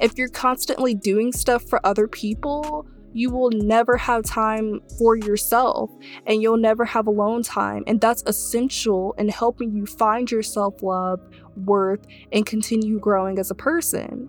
If 0.00 0.16
you're 0.18 0.28
constantly 0.28 0.94
doing 0.94 1.32
stuff 1.32 1.62
for 1.64 1.84
other 1.86 2.08
people, 2.08 2.86
you 3.12 3.30
will 3.30 3.50
never 3.50 3.96
have 3.96 4.24
time 4.24 4.80
for 4.98 5.16
yourself 5.16 5.90
and 6.26 6.42
you'll 6.42 6.58
never 6.58 6.84
have 6.84 7.06
alone 7.06 7.42
time. 7.42 7.82
And 7.86 7.98
that's 8.00 8.22
essential 8.26 9.14
in 9.16 9.30
helping 9.30 9.74
you 9.74 9.86
find 9.86 10.30
your 10.30 10.42
self 10.42 10.82
love, 10.82 11.20
worth, 11.56 12.04
and 12.32 12.44
continue 12.44 12.98
growing 12.98 13.38
as 13.38 13.50
a 13.50 13.54
person. 13.54 14.28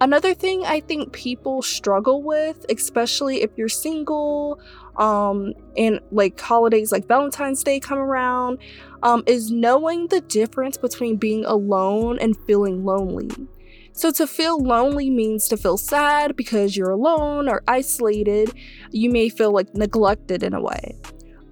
Another 0.00 0.34
thing 0.34 0.64
I 0.64 0.80
think 0.80 1.12
people 1.12 1.62
struggle 1.62 2.24
with, 2.24 2.66
especially 2.68 3.42
if 3.42 3.50
you're 3.56 3.68
single, 3.68 4.60
um, 4.96 5.52
and 5.76 6.00
like 6.10 6.40
holidays 6.40 6.92
like 6.92 7.06
Valentine's 7.06 7.62
Day 7.62 7.80
come 7.80 7.98
around, 7.98 8.58
um, 9.02 9.22
is 9.26 9.50
knowing 9.50 10.08
the 10.08 10.20
difference 10.20 10.76
between 10.76 11.16
being 11.16 11.44
alone 11.44 12.18
and 12.20 12.36
feeling 12.46 12.84
lonely. 12.84 13.30
So, 13.94 14.10
to 14.12 14.26
feel 14.26 14.58
lonely 14.58 15.10
means 15.10 15.48
to 15.48 15.56
feel 15.56 15.76
sad 15.76 16.34
because 16.34 16.76
you're 16.76 16.90
alone 16.90 17.48
or 17.48 17.62
isolated. 17.68 18.52
You 18.90 19.10
may 19.10 19.28
feel 19.28 19.52
like 19.52 19.74
neglected 19.74 20.42
in 20.42 20.54
a 20.54 20.62
way. 20.62 20.96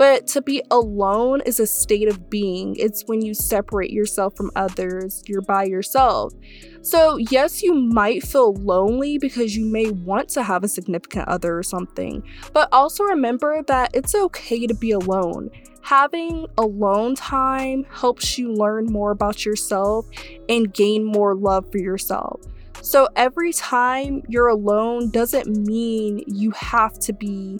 But 0.00 0.26
to 0.28 0.40
be 0.40 0.62
alone 0.70 1.42
is 1.44 1.60
a 1.60 1.66
state 1.66 2.08
of 2.08 2.30
being. 2.30 2.74
It's 2.76 3.02
when 3.02 3.20
you 3.20 3.34
separate 3.34 3.90
yourself 3.90 4.34
from 4.34 4.50
others, 4.56 5.22
you're 5.26 5.42
by 5.42 5.64
yourself. 5.64 6.32
So, 6.80 7.18
yes, 7.18 7.62
you 7.62 7.74
might 7.74 8.22
feel 8.22 8.54
lonely 8.54 9.18
because 9.18 9.54
you 9.54 9.66
may 9.66 9.90
want 9.90 10.30
to 10.30 10.42
have 10.42 10.64
a 10.64 10.68
significant 10.68 11.28
other 11.28 11.58
or 11.58 11.62
something, 11.62 12.22
but 12.54 12.70
also 12.72 13.04
remember 13.04 13.62
that 13.64 13.90
it's 13.92 14.14
okay 14.14 14.66
to 14.66 14.72
be 14.72 14.92
alone. 14.92 15.50
Having 15.82 16.46
alone 16.56 17.14
time 17.14 17.84
helps 17.90 18.38
you 18.38 18.54
learn 18.54 18.86
more 18.86 19.10
about 19.10 19.44
yourself 19.44 20.06
and 20.48 20.72
gain 20.72 21.04
more 21.04 21.34
love 21.34 21.70
for 21.70 21.76
yourself. 21.76 22.40
So, 22.80 23.06
every 23.16 23.52
time 23.52 24.22
you're 24.28 24.48
alone 24.48 25.10
doesn't 25.10 25.54
mean 25.66 26.24
you 26.26 26.52
have 26.52 26.98
to 27.00 27.12
be 27.12 27.58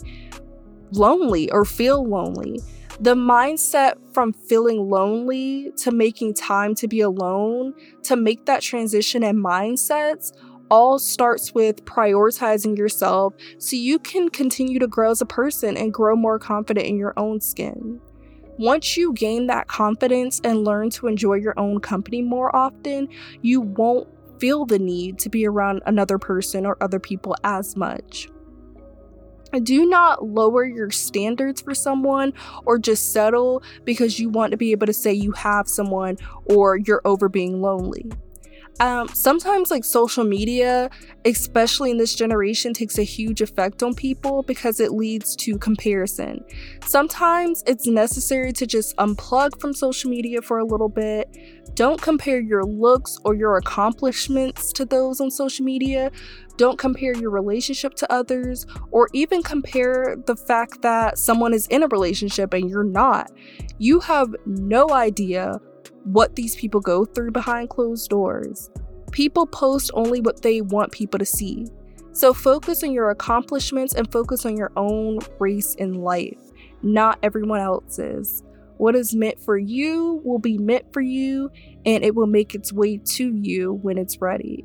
lonely 0.91 1.49
or 1.51 1.65
feel 1.65 2.03
lonely. 2.05 2.61
The 2.99 3.15
mindset 3.15 3.95
from 4.13 4.33
feeling 4.33 4.89
lonely 4.89 5.71
to 5.77 5.91
making 5.91 6.35
time 6.35 6.75
to 6.75 6.87
be 6.87 7.01
alone, 7.01 7.73
to 8.03 8.15
make 8.15 8.45
that 8.45 8.61
transition 8.61 9.23
in 9.23 9.41
mindsets, 9.41 10.31
all 10.69 10.99
starts 10.99 11.53
with 11.53 11.83
prioritizing 11.83 12.77
yourself 12.77 13.33
so 13.57 13.75
you 13.75 13.99
can 13.99 14.29
continue 14.29 14.79
to 14.79 14.87
grow 14.87 15.11
as 15.11 15.21
a 15.21 15.25
person 15.25 15.75
and 15.75 15.93
grow 15.93 16.15
more 16.15 16.39
confident 16.39 16.87
in 16.87 16.97
your 16.97 17.13
own 17.17 17.41
skin. 17.41 17.99
Once 18.57 18.95
you 18.95 19.11
gain 19.13 19.47
that 19.47 19.67
confidence 19.67 20.39
and 20.43 20.63
learn 20.63 20.89
to 20.91 21.07
enjoy 21.07 21.33
your 21.33 21.57
own 21.57 21.79
company 21.79 22.21
more 22.21 22.55
often, 22.55 23.07
you 23.41 23.59
won't 23.59 24.07
feel 24.39 24.65
the 24.65 24.79
need 24.79 25.17
to 25.19 25.29
be 25.29 25.47
around 25.47 25.81
another 25.85 26.17
person 26.17 26.65
or 26.65 26.77
other 26.81 26.99
people 26.99 27.35
as 27.43 27.75
much. 27.75 28.29
Do 29.59 29.85
not 29.85 30.25
lower 30.25 30.63
your 30.63 30.91
standards 30.91 31.61
for 31.61 31.73
someone 31.75 32.33
or 32.65 32.79
just 32.79 33.11
settle 33.13 33.63
because 33.85 34.19
you 34.19 34.29
want 34.29 34.51
to 34.51 34.57
be 34.57 34.71
able 34.71 34.87
to 34.87 34.93
say 34.93 35.13
you 35.13 35.31
have 35.33 35.67
someone 35.67 36.17
or 36.45 36.77
you're 36.77 37.01
over 37.05 37.29
being 37.29 37.61
lonely. 37.61 38.11
um, 38.79 39.07
sometimes 39.09 39.69
like 39.69 39.83
social 39.83 40.23
media 40.23 40.89
especially 41.25 41.91
in 41.91 41.97
this 41.97 42.15
generation 42.15 42.73
takes 42.73 42.97
a 42.97 43.03
huge 43.03 43.41
effect 43.41 43.83
on 43.83 43.93
people 43.93 44.43
because 44.43 44.79
it 44.79 44.91
leads 44.91 45.35
to 45.35 45.57
comparison 45.57 46.43
sometimes 46.85 47.63
it's 47.67 47.85
necessary 47.85 48.51
to 48.53 48.65
just 48.65 48.95
unplug 48.97 49.59
from 49.59 49.73
social 49.73 50.09
media 50.09 50.41
for 50.41 50.57
a 50.59 50.65
little 50.65 50.89
bit 50.89 51.29
don't 51.75 52.01
compare 52.01 52.39
your 52.39 52.63
looks 52.63 53.17
or 53.23 53.35
your 53.35 53.57
accomplishments 53.57 54.73
to 54.73 54.85
those 54.85 55.21
on 55.21 55.29
social 55.29 55.63
media 55.63 56.11
don't 56.61 56.77
compare 56.77 57.15
your 57.17 57.31
relationship 57.31 57.95
to 57.95 58.13
others 58.13 58.67
or 58.91 59.09
even 59.13 59.41
compare 59.41 60.15
the 60.27 60.35
fact 60.35 60.83
that 60.83 61.17
someone 61.17 61.55
is 61.55 61.65
in 61.69 61.81
a 61.81 61.87
relationship 61.87 62.53
and 62.53 62.69
you're 62.69 62.83
not 62.83 63.31
you 63.79 63.99
have 63.99 64.35
no 64.45 64.91
idea 64.91 65.59
what 66.03 66.35
these 66.35 66.55
people 66.55 66.79
go 66.79 67.03
through 67.03 67.31
behind 67.31 67.67
closed 67.71 68.11
doors. 68.11 68.69
People 69.11 69.47
post 69.47 69.89
only 69.95 70.21
what 70.21 70.43
they 70.43 70.61
want 70.61 70.91
people 70.91 71.17
to 71.17 71.25
see. 71.25 71.65
So 72.13 72.31
focus 72.31 72.83
on 72.83 72.91
your 72.91 73.09
accomplishments 73.09 73.95
and 73.95 74.11
focus 74.11 74.45
on 74.45 74.55
your 74.55 74.71
own 74.75 75.17
race 75.39 75.73
in 75.73 75.95
life, 75.95 76.37
not 76.83 77.17
everyone 77.23 77.59
else's. 77.59 78.43
What 78.77 78.95
is 78.95 79.15
meant 79.15 79.39
for 79.39 79.57
you 79.57 80.21
will 80.23 80.37
be 80.37 80.59
meant 80.59 80.93
for 80.93 81.01
you, 81.01 81.49
and 81.83 82.03
it 82.03 82.13
will 82.13 82.27
make 82.27 82.53
its 82.53 82.71
way 82.71 82.97
to 82.97 83.35
you 83.35 83.73
when 83.81 83.97
it's 83.97 84.21
ready. 84.21 84.63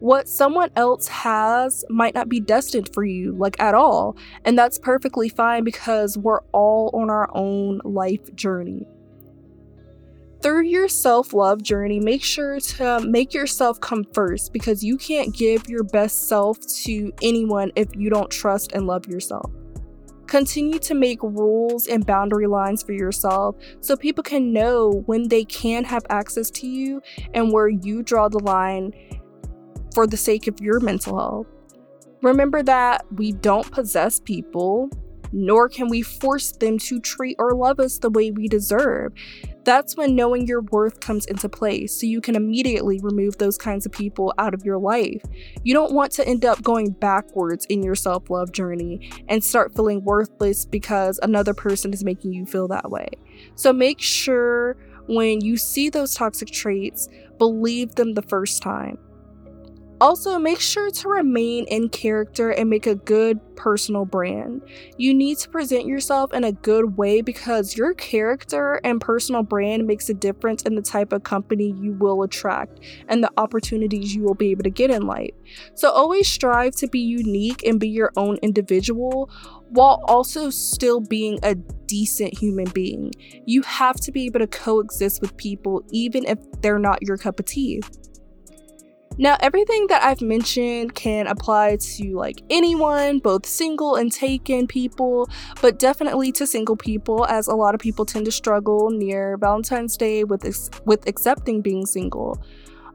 What 0.00 0.28
someone 0.28 0.70
else 0.76 1.08
has 1.08 1.84
might 1.88 2.14
not 2.14 2.28
be 2.28 2.40
destined 2.40 2.92
for 2.92 3.04
you, 3.04 3.32
like 3.32 3.58
at 3.60 3.74
all, 3.74 4.16
and 4.44 4.58
that's 4.58 4.78
perfectly 4.78 5.28
fine 5.28 5.64
because 5.64 6.18
we're 6.18 6.42
all 6.52 6.90
on 6.92 7.10
our 7.10 7.30
own 7.34 7.80
life 7.84 8.34
journey 8.34 8.86
through 10.46 10.62
your 10.62 10.86
self 10.86 11.32
love 11.32 11.60
journey, 11.60 11.98
make 11.98 12.22
sure 12.22 12.60
to 12.60 13.00
make 13.00 13.34
yourself 13.34 13.80
come 13.80 14.04
first 14.14 14.52
because 14.52 14.84
you 14.84 14.96
can't 14.96 15.34
give 15.34 15.68
your 15.68 15.82
best 15.82 16.28
self 16.28 16.60
to 16.84 17.12
anyone 17.20 17.72
if 17.74 17.88
you 17.96 18.10
don't 18.10 18.30
trust 18.30 18.70
and 18.70 18.86
love 18.86 19.08
yourself. 19.08 19.50
Continue 20.28 20.78
to 20.78 20.94
make 20.94 21.20
rules 21.20 21.88
and 21.88 22.06
boundary 22.06 22.46
lines 22.46 22.82
for 22.82 22.92
yourself 22.92 23.56
so 23.80 23.96
people 23.96 24.22
can 24.22 24.52
know 24.52 25.02
when 25.06 25.26
they 25.26 25.44
can 25.44 25.82
have 25.82 26.06
access 26.10 26.48
to 26.50 26.68
you 26.68 27.02
and 27.34 27.52
where 27.52 27.68
you 27.68 28.04
draw 28.04 28.28
the 28.28 28.38
line 28.38 28.92
for 29.96 30.06
the 30.06 30.16
sake 30.16 30.46
of 30.46 30.60
your 30.60 30.78
mental 30.78 31.18
health. 31.18 31.46
Remember 32.20 32.62
that 32.62 33.06
we 33.12 33.32
don't 33.32 33.70
possess 33.72 34.20
people, 34.20 34.90
nor 35.32 35.70
can 35.70 35.88
we 35.88 36.02
force 36.02 36.52
them 36.52 36.76
to 36.80 37.00
treat 37.00 37.34
or 37.38 37.54
love 37.54 37.80
us 37.80 37.96
the 37.96 38.10
way 38.10 38.30
we 38.30 38.46
deserve. 38.46 39.14
That's 39.64 39.96
when 39.96 40.14
knowing 40.14 40.46
your 40.46 40.60
worth 40.60 41.00
comes 41.00 41.24
into 41.24 41.48
play, 41.48 41.86
so 41.86 42.04
you 42.04 42.20
can 42.20 42.36
immediately 42.36 43.00
remove 43.02 43.38
those 43.38 43.56
kinds 43.56 43.86
of 43.86 43.92
people 43.92 44.34
out 44.36 44.52
of 44.52 44.66
your 44.66 44.78
life. 44.78 45.22
You 45.64 45.72
don't 45.72 45.94
want 45.94 46.12
to 46.12 46.28
end 46.28 46.44
up 46.44 46.62
going 46.62 46.90
backwards 46.90 47.64
in 47.70 47.82
your 47.82 47.94
self 47.94 48.28
love 48.28 48.52
journey 48.52 49.10
and 49.28 49.42
start 49.42 49.74
feeling 49.74 50.04
worthless 50.04 50.66
because 50.66 51.18
another 51.22 51.54
person 51.54 51.94
is 51.94 52.04
making 52.04 52.34
you 52.34 52.44
feel 52.44 52.68
that 52.68 52.90
way. 52.90 53.08
So 53.54 53.72
make 53.72 54.02
sure 54.02 54.76
when 55.06 55.40
you 55.40 55.56
see 55.56 55.88
those 55.88 56.12
toxic 56.14 56.50
traits, 56.50 57.08
believe 57.38 57.94
them 57.94 58.12
the 58.12 58.20
first 58.20 58.62
time. 58.62 58.98
Also, 59.98 60.38
make 60.38 60.60
sure 60.60 60.90
to 60.90 61.08
remain 61.08 61.64
in 61.68 61.88
character 61.88 62.50
and 62.50 62.68
make 62.68 62.86
a 62.86 62.94
good 62.94 63.40
personal 63.56 64.04
brand. 64.04 64.60
You 64.98 65.14
need 65.14 65.38
to 65.38 65.48
present 65.48 65.86
yourself 65.86 66.34
in 66.34 66.44
a 66.44 66.52
good 66.52 66.98
way 66.98 67.22
because 67.22 67.78
your 67.78 67.94
character 67.94 68.78
and 68.84 69.00
personal 69.00 69.42
brand 69.42 69.86
makes 69.86 70.10
a 70.10 70.14
difference 70.14 70.62
in 70.62 70.74
the 70.74 70.82
type 70.82 71.14
of 71.14 71.22
company 71.22 71.74
you 71.80 71.92
will 71.92 72.22
attract 72.22 72.80
and 73.08 73.24
the 73.24 73.30
opportunities 73.38 74.14
you 74.14 74.22
will 74.22 74.34
be 74.34 74.50
able 74.50 74.64
to 74.64 74.70
get 74.70 74.90
in 74.90 75.06
life. 75.06 75.32
So, 75.74 75.90
always 75.90 76.28
strive 76.28 76.74
to 76.76 76.88
be 76.88 77.00
unique 77.00 77.64
and 77.66 77.80
be 77.80 77.88
your 77.88 78.12
own 78.18 78.36
individual 78.42 79.30
while 79.70 80.02
also 80.04 80.50
still 80.50 81.00
being 81.00 81.38
a 81.42 81.54
decent 81.54 82.38
human 82.38 82.66
being. 82.66 83.12
You 83.46 83.62
have 83.62 83.96
to 84.00 84.12
be 84.12 84.26
able 84.26 84.40
to 84.40 84.46
coexist 84.46 85.22
with 85.22 85.36
people 85.38 85.82
even 85.90 86.26
if 86.26 86.38
they're 86.60 86.78
not 86.78 87.02
your 87.02 87.16
cup 87.16 87.40
of 87.40 87.46
tea. 87.46 87.80
Now, 89.18 89.38
everything 89.40 89.86
that 89.88 90.02
I've 90.02 90.20
mentioned 90.20 90.94
can 90.94 91.26
apply 91.26 91.76
to 91.76 92.16
like 92.16 92.42
anyone, 92.50 93.18
both 93.18 93.46
single 93.46 93.94
and 93.94 94.12
taken 94.12 94.66
people, 94.66 95.30
but 95.62 95.78
definitely 95.78 96.32
to 96.32 96.46
single 96.46 96.76
people, 96.76 97.24
as 97.26 97.48
a 97.48 97.54
lot 97.54 97.74
of 97.74 97.80
people 97.80 98.04
tend 98.04 98.26
to 98.26 98.32
struggle 98.32 98.90
near 98.90 99.38
Valentine's 99.38 99.96
Day 99.96 100.24
with 100.24 100.44
ex- 100.44 100.70
with 100.84 101.08
accepting 101.08 101.62
being 101.62 101.86
single. 101.86 102.42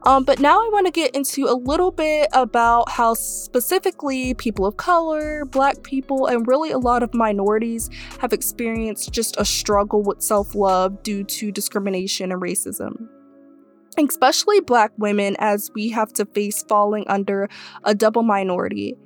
Um, 0.04 0.24
but 0.24 0.40
now 0.40 0.60
I 0.60 0.68
want 0.72 0.86
to 0.86 0.92
get 0.92 1.14
into 1.14 1.46
a 1.46 1.54
little 1.54 1.90
bit 1.92 2.28
about 2.32 2.88
how 2.88 3.14
specifically 3.14 4.34
people 4.34 4.66
of 4.66 4.76
color, 4.76 5.44
black 5.44 5.82
people, 5.82 6.26
and 6.26 6.46
really 6.46 6.72
a 6.72 6.78
lot 6.78 7.02
of 7.02 7.14
minorities 7.14 7.88
have 8.18 8.32
experienced 8.32 9.12
just 9.12 9.36
a 9.38 9.44
struggle 9.44 10.02
with 10.02 10.22
self 10.22 10.54
love 10.54 11.02
due 11.02 11.24
to 11.24 11.50
discrimination 11.50 12.30
and 12.30 12.40
racism 12.40 13.08
especially 13.98 14.60
black 14.60 14.92
women, 14.98 15.36
as 15.38 15.70
we 15.74 15.90
have 15.90 16.12
to 16.14 16.26
face 16.26 16.62
falling 16.64 17.04
under 17.08 17.48
a 17.84 17.94
double 17.94 18.22
minority. 18.22 18.96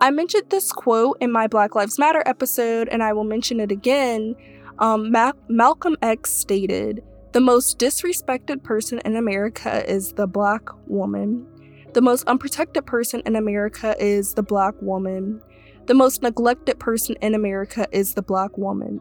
I 0.00 0.10
mentioned 0.10 0.50
this 0.50 0.72
quote 0.72 1.16
in 1.20 1.30
my 1.30 1.46
Black 1.46 1.74
Lives 1.74 1.98
Matter 1.98 2.22
episode, 2.26 2.88
and 2.88 3.02
I 3.02 3.12
will 3.12 3.24
mention 3.24 3.60
it 3.60 3.70
again. 3.70 4.34
Um, 4.78 5.12
Ma- 5.12 5.32
Malcolm 5.48 5.96
X 6.02 6.32
stated, 6.32 7.02
The 7.32 7.40
most 7.40 7.78
disrespected 7.78 8.64
person 8.64 9.00
in 9.04 9.16
America 9.16 9.88
is 9.88 10.14
the 10.14 10.26
black 10.26 10.62
woman. 10.88 11.46
The 11.92 12.00
most 12.00 12.26
unprotected 12.26 12.86
person 12.86 13.22
in 13.26 13.36
America 13.36 13.94
is 14.00 14.34
the 14.34 14.42
black 14.42 14.74
woman. 14.80 15.40
The 15.86 15.94
most 15.94 16.22
neglected 16.22 16.80
person 16.80 17.16
in 17.20 17.34
America 17.34 17.86
is 17.92 18.14
the 18.14 18.22
black 18.22 18.56
woman. 18.56 19.00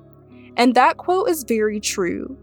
And 0.57 0.75
that 0.75 0.97
quote 0.97 1.29
is 1.29 1.43
very 1.43 1.79
true. 1.79 2.37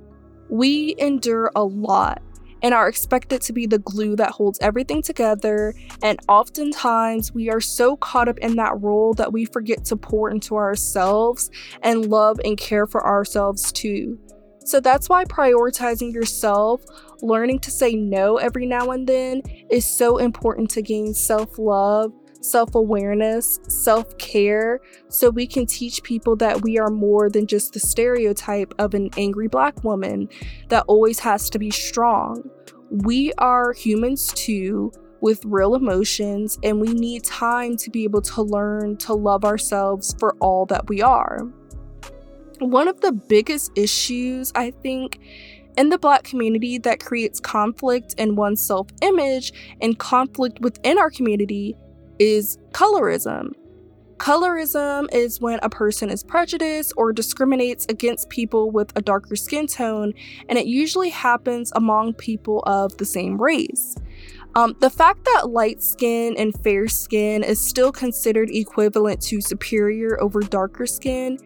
We 0.48 0.94
endure 0.98 1.50
a 1.54 1.64
lot 1.64 2.22
and 2.62 2.74
are 2.74 2.88
expected 2.88 3.40
to 3.42 3.52
be 3.52 3.66
the 3.66 3.78
glue 3.78 4.16
that 4.16 4.30
holds 4.30 4.58
everything 4.60 5.02
together. 5.02 5.74
And 6.02 6.18
oftentimes, 6.28 7.32
we 7.32 7.50
are 7.50 7.60
so 7.60 7.96
caught 7.96 8.28
up 8.28 8.38
in 8.38 8.56
that 8.56 8.80
role 8.80 9.14
that 9.14 9.32
we 9.32 9.44
forget 9.44 9.84
to 9.86 9.96
pour 9.96 10.30
into 10.30 10.56
ourselves 10.56 11.50
and 11.82 12.06
love 12.06 12.40
and 12.44 12.56
care 12.56 12.86
for 12.86 13.06
ourselves 13.06 13.72
too. 13.72 14.18
So 14.64 14.80
that's 14.80 15.08
why 15.08 15.24
prioritizing 15.24 16.12
yourself, 16.12 16.82
learning 17.22 17.60
to 17.60 17.70
say 17.70 17.94
no 17.94 18.36
every 18.36 18.66
now 18.66 18.90
and 18.90 19.08
then, 19.08 19.42
is 19.70 19.86
so 19.86 20.18
important 20.18 20.70
to 20.72 20.82
gain 20.82 21.14
self 21.14 21.58
love 21.58 22.12
self 22.40 22.74
awareness, 22.74 23.60
self 23.68 24.16
care, 24.18 24.80
so 25.08 25.30
we 25.30 25.46
can 25.46 25.66
teach 25.66 26.02
people 26.02 26.36
that 26.36 26.62
we 26.62 26.78
are 26.78 26.90
more 26.90 27.28
than 27.28 27.46
just 27.46 27.72
the 27.72 27.80
stereotype 27.80 28.74
of 28.78 28.94
an 28.94 29.10
angry 29.16 29.48
black 29.48 29.82
woman 29.84 30.28
that 30.68 30.84
always 30.86 31.18
has 31.20 31.50
to 31.50 31.58
be 31.58 31.70
strong. 31.70 32.48
We 32.90 33.32
are 33.38 33.72
humans 33.72 34.32
too, 34.34 34.92
with 35.20 35.44
real 35.44 35.74
emotions, 35.74 36.58
and 36.62 36.80
we 36.80 36.88
need 36.88 37.24
time 37.24 37.76
to 37.76 37.90
be 37.90 38.04
able 38.04 38.22
to 38.22 38.42
learn 38.42 38.96
to 38.98 39.14
love 39.14 39.44
ourselves 39.44 40.14
for 40.18 40.34
all 40.40 40.66
that 40.66 40.88
we 40.88 41.02
are. 41.02 41.40
One 42.60 42.88
of 42.88 43.00
the 43.00 43.12
biggest 43.12 43.70
issues, 43.76 44.52
I 44.54 44.70
think, 44.70 45.20
in 45.76 45.90
the 45.90 45.98
Black 45.98 46.24
community 46.24 46.78
that 46.78 46.98
creates 46.98 47.38
conflict 47.38 48.14
in 48.18 48.34
one's 48.34 48.60
self 48.60 48.88
image 49.00 49.52
and 49.80 49.98
conflict 49.98 50.60
within 50.60 50.98
our 50.98 51.10
community 51.10 51.76
is 52.18 52.58
colorism. 52.72 53.52
Colorism 54.18 55.06
is 55.12 55.40
when 55.40 55.60
a 55.62 55.70
person 55.70 56.10
is 56.10 56.24
prejudiced 56.24 56.92
or 56.96 57.12
discriminates 57.12 57.86
against 57.88 58.28
people 58.30 58.70
with 58.70 58.92
a 58.96 59.00
darker 59.00 59.36
skin 59.36 59.68
tone, 59.68 60.12
and 60.48 60.58
it 60.58 60.66
usually 60.66 61.10
happens 61.10 61.70
among 61.76 62.14
people 62.14 62.64
of 62.66 62.96
the 62.98 63.04
same 63.04 63.40
race. 63.40 63.94
Um, 64.56 64.74
the 64.80 64.90
fact 64.90 65.24
that 65.24 65.50
light 65.50 65.82
skin 65.82 66.34
and 66.36 66.52
fair 66.62 66.88
skin 66.88 67.44
is 67.44 67.60
still 67.60 67.92
considered 67.92 68.50
equivalent 68.50 69.20
to 69.22 69.40
superior 69.40 70.20
over 70.20 70.40
darker 70.40 70.86
skin 70.86 71.38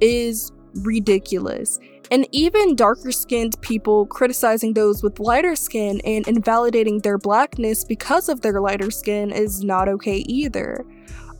is 0.00 0.50
ridiculous. 0.82 1.78
And 2.10 2.26
even 2.32 2.76
darker 2.76 3.12
skinned 3.12 3.60
people 3.60 4.06
criticizing 4.06 4.74
those 4.74 5.02
with 5.02 5.18
lighter 5.18 5.56
skin 5.56 6.00
and 6.04 6.26
invalidating 6.28 7.00
their 7.00 7.18
blackness 7.18 7.84
because 7.84 8.28
of 8.28 8.40
their 8.42 8.60
lighter 8.60 8.90
skin 8.90 9.30
is 9.30 9.64
not 9.64 9.88
okay 9.88 10.18
either. 10.18 10.84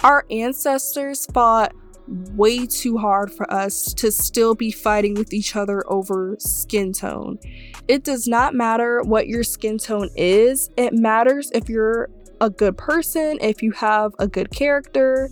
Our 0.02 0.26
ancestors 0.31 1.26
fought 1.26 1.72
way 2.09 2.66
too 2.66 2.98
hard 2.98 3.33
for 3.33 3.52
us 3.52 3.92
to 3.94 4.12
still 4.12 4.55
be 4.55 4.70
fighting 4.70 5.14
with 5.14 5.33
each 5.33 5.57
other 5.57 5.83
over 5.90 6.37
skin 6.38 6.92
tone. 6.92 7.38
It 7.88 8.05
does 8.05 8.29
not 8.29 8.55
matter 8.55 9.02
what 9.02 9.26
your 9.26 9.42
skin 9.42 9.79
tone 9.79 10.11
is, 10.14 10.70
it 10.76 10.92
matters 10.92 11.50
if 11.52 11.68
you're 11.68 12.09
a 12.40 12.50
good 12.50 12.76
person, 12.76 13.38
if 13.40 13.62
you 13.62 13.72
have 13.72 14.12
a 14.18 14.29
good 14.29 14.50
character, 14.50 15.31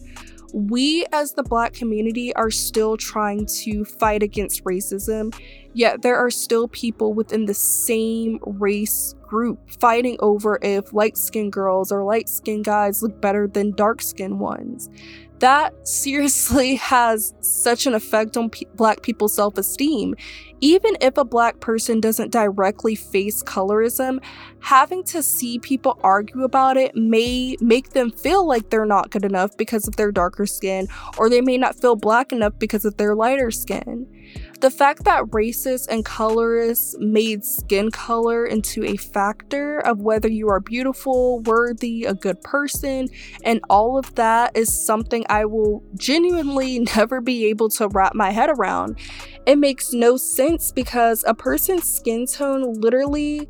we 0.54 1.04
as 1.10 1.32
the 1.32 1.42
black 1.42 1.72
community 1.72 2.32
are 2.36 2.50
still 2.50 2.96
trying 2.96 3.44
to 3.44 3.84
fight 3.84 4.22
against 4.22 4.62
racism, 4.62 5.36
yet 5.72 6.02
there 6.02 6.16
are 6.16 6.30
still 6.30 6.68
people 6.68 7.12
within 7.12 7.46
the 7.46 7.54
same 7.54 8.38
race 8.46 9.16
group 9.22 9.58
fighting 9.68 10.16
over 10.20 10.60
if 10.62 10.92
light 10.92 11.16
skinned 11.16 11.52
girls 11.52 11.90
or 11.90 12.04
light 12.04 12.28
skinned 12.28 12.64
guys 12.64 13.02
look 13.02 13.20
better 13.20 13.48
than 13.48 13.72
dark 13.72 14.00
skinned 14.00 14.38
ones 14.38 14.88
that 15.40 15.86
seriously 15.86 16.74
has 16.76 17.34
such 17.40 17.86
an 17.86 17.94
effect 17.94 18.36
on 18.36 18.50
pe- 18.50 18.66
black 18.74 19.02
people's 19.02 19.34
self 19.34 19.58
esteem. 19.58 20.14
Even 20.60 20.96
if 21.00 21.18
a 21.18 21.24
black 21.24 21.60
person 21.60 22.00
doesn't 22.00 22.32
directly 22.32 22.94
face 22.94 23.42
colorism, 23.42 24.22
having 24.60 25.04
to 25.04 25.22
see 25.22 25.58
people 25.58 25.98
argue 26.02 26.42
about 26.42 26.76
it 26.78 26.96
may 26.96 27.56
make 27.60 27.90
them 27.90 28.10
feel 28.10 28.46
like 28.46 28.70
they're 28.70 28.86
not 28.86 29.10
good 29.10 29.24
enough 29.24 29.54
because 29.58 29.86
of 29.86 29.96
their 29.96 30.10
darker 30.10 30.46
skin, 30.46 30.86
or 31.18 31.28
they 31.28 31.42
may 31.42 31.58
not 31.58 31.78
feel 31.78 31.96
black 31.96 32.32
enough 32.32 32.58
because 32.58 32.86
of 32.86 32.96
their 32.96 33.14
lighter 33.14 33.50
skin. 33.50 34.06
The 34.60 34.70
fact 34.70 35.04
that 35.04 35.24
racists 35.24 35.86
and 35.88 36.04
colorists 36.04 36.96
made 36.98 37.44
skin 37.44 37.90
color 37.90 38.46
into 38.46 38.84
a 38.84 38.96
factor 38.96 39.80
of 39.80 40.00
whether 40.00 40.28
you 40.28 40.48
are 40.48 40.60
beautiful, 40.60 41.40
worthy, 41.40 42.04
a 42.04 42.14
good 42.14 42.40
person, 42.40 43.08
and 43.44 43.60
all 43.68 43.98
of 43.98 44.14
that 44.14 44.56
is 44.56 44.72
something 44.72 45.26
I 45.28 45.44
will 45.44 45.82
genuinely 45.96 46.78
never 46.96 47.20
be 47.20 47.46
able 47.46 47.68
to 47.70 47.88
wrap 47.88 48.14
my 48.14 48.30
head 48.30 48.48
around. 48.48 48.98
It 49.46 49.58
makes 49.58 49.92
no 49.92 50.16
sense 50.16 50.72
because 50.72 51.24
a 51.26 51.34
person's 51.34 51.84
skin 51.84 52.26
tone 52.26 52.72
literally 52.80 53.48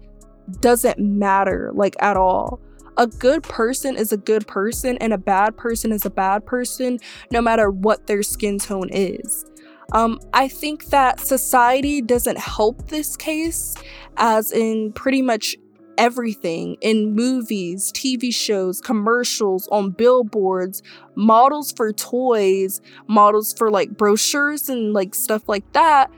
doesn't 0.61 0.99
matter, 0.99 1.71
like 1.75 1.95
at 2.01 2.17
all. 2.17 2.61
A 2.97 3.07
good 3.07 3.43
person 3.43 3.97
is 3.97 4.13
a 4.13 4.17
good 4.17 4.47
person, 4.47 4.97
and 4.99 5.13
a 5.13 5.19
bad 5.19 5.57
person 5.57 5.91
is 5.91 6.05
a 6.05 6.11
bad 6.11 6.47
person, 6.47 6.99
no 7.33 7.41
matter 7.41 7.71
what 7.71 8.07
their 8.07 8.23
skin 8.23 8.59
tone 8.59 8.89
is. 8.91 9.45
Um, 9.93 10.21
I 10.33 10.49
think 10.49 10.87
that 10.87 11.21
society 11.21 12.01
doesn't 12.01 12.39
help 12.39 12.89
this 12.89 13.17
case, 13.17 13.75
as 14.17 14.53
in 14.53 14.93
pretty 14.93 15.23
much 15.23 15.57
everything 15.99 16.77
in 16.81 17.15
movies, 17.15 17.93
TV 17.93 18.35
shows, 18.35 18.81
commercials, 18.81 19.69
on 19.69 19.91
billboards, 19.91 20.83
models 21.15 21.73
for 21.73 21.93
toys, 21.93 22.81
models 23.07 23.53
for 23.53 23.71
like 23.71 23.97
brochures 23.97 24.69
and 24.69 24.93
like 24.93 25.15
stuff 25.15 25.49
like 25.49 25.71
that. 25.73 26.11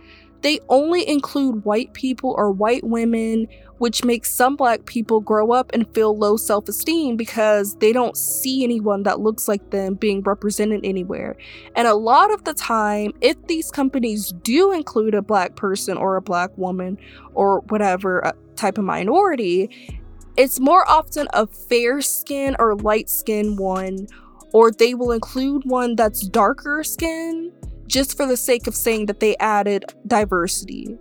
They 0.43 0.61
only 0.69 1.09
include 1.09 1.65
white 1.65 1.93
people 1.93 2.35
or 2.37 2.51
white 2.51 2.85
women 2.85 3.49
which 3.79 4.05
makes 4.05 4.31
some 4.31 4.57
black 4.57 4.87
people 4.87 5.21
grow 5.21 5.53
up 5.53 5.71
and 5.73 5.93
feel 5.95 6.17
low 6.17 6.37
self 6.37 6.69
esteem 6.69 7.17
because 7.17 7.77
they 7.77 7.93
don't 7.93 8.17
see 8.17 8.65
anyone 8.65 9.03
that 9.03 9.21
looks 9.21 9.49
like 9.49 9.71
them 9.71 9.95
being 9.95 10.23
represented 10.23 10.81
anywhere. 10.85 11.37
And 11.75 11.87
a 11.87 11.95
lot 11.95 12.33
of 12.33 12.45
the 12.45 12.55
time, 12.55 13.13
if 13.21 13.47
these 13.47 13.71
companies 13.71 14.33
do 14.43 14.73
include 14.73 15.15
a 15.15 15.23
black 15.23 15.57
person 15.57 15.97
or 15.97 16.17
a 16.17 16.23
black 16.23 16.57
woman 16.57 16.99
or 17.35 17.61
whatever 17.69 18.27
uh, 18.27 18.33
type 18.57 18.79
of 18.79 18.85
minority, 18.85 19.71
it's 20.37 20.61
more 20.61 20.89
often 20.89 21.29
a 21.33 21.47
fair 21.47 22.01
skin 22.03 22.57
or 22.59 22.77
light 22.77 23.09
skin 23.09 23.57
one, 23.57 24.07
or 24.53 24.71
they 24.71 24.95
will 24.95 25.13
include 25.13 25.65
one 25.65 25.97
that's 25.97 26.29
darker 26.29 26.85
skin 26.85 27.53
just 27.87 28.17
for 28.17 28.27
the 28.27 28.37
sake 28.37 28.67
of 28.67 28.75
saying 28.75 29.07
that 29.07 29.21
they 29.21 29.37
added 29.37 29.85
diversity. 30.07 30.99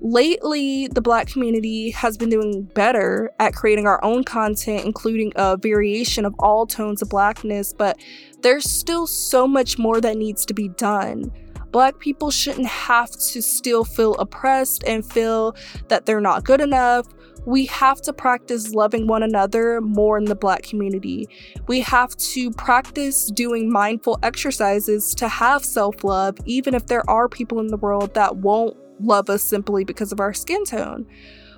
Lately, 0.00 0.86
the 0.86 1.00
black 1.00 1.26
community 1.26 1.90
has 1.90 2.16
been 2.16 2.30
doing 2.30 2.62
better 2.74 3.32
at 3.40 3.52
creating 3.54 3.88
our 3.88 4.02
own 4.04 4.22
content, 4.22 4.84
including 4.84 5.32
a 5.34 5.56
variation 5.56 6.24
of 6.24 6.34
all 6.38 6.66
tones 6.66 7.02
of 7.02 7.08
blackness, 7.08 7.72
but 7.72 7.98
there's 8.42 8.70
still 8.70 9.08
so 9.08 9.48
much 9.48 9.76
more 9.76 10.00
that 10.00 10.16
needs 10.16 10.46
to 10.46 10.54
be 10.54 10.68
done. 10.68 11.32
Black 11.72 11.98
people 11.98 12.30
shouldn't 12.30 12.68
have 12.68 13.10
to 13.10 13.42
still 13.42 13.84
feel 13.84 14.14
oppressed 14.14 14.84
and 14.84 15.04
feel 15.04 15.56
that 15.88 16.06
they're 16.06 16.20
not 16.20 16.44
good 16.44 16.60
enough. 16.60 17.06
We 17.44 17.66
have 17.66 18.00
to 18.02 18.12
practice 18.12 18.74
loving 18.74 19.06
one 19.06 19.22
another 19.22 19.80
more 19.80 20.16
in 20.16 20.26
the 20.26 20.34
black 20.36 20.62
community. 20.62 21.28
We 21.66 21.80
have 21.80 22.16
to 22.16 22.50
practice 22.52 23.30
doing 23.32 23.70
mindful 23.70 24.18
exercises 24.22 25.14
to 25.16 25.28
have 25.28 25.64
self 25.64 26.04
love, 26.04 26.38
even 26.44 26.74
if 26.74 26.86
there 26.86 27.08
are 27.10 27.28
people 27.28 27.58
in 27.58 27.66
the 27.66 27.76
world 27.76 28.14
that 28.14 28.36
won't 28.36 28.76
love 29.00 29.30
us 29.30 29.42
simply 29.42 29.84
because 29.84 30.12
of 30.12 30.20
our 30.20 30.34
skin 30.34 30.64
tone. 30.64 31.06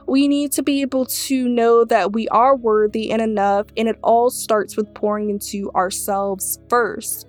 We 0.07 0.29
need 0.29 0.53
to 0.53 0.63
be 0.63 0.81
able 0.81 1.07
to 1.07 1.49
know 1.49 1.85
that 1.85 2.13
we 2.13 2.27
are 2.29 2.57
worthy 2.57 3.11
and 3.13 3.23
enough, 3.23 3.67
and 3.77 3.89
it 3.89 3.99
all 4.03 4.31
starts 4.31 4.77
with 4.77 4.93
pouring 4.95 5.31
into 5.31 5.71
ourselves 5.73 6.59
first. 6.69 7.27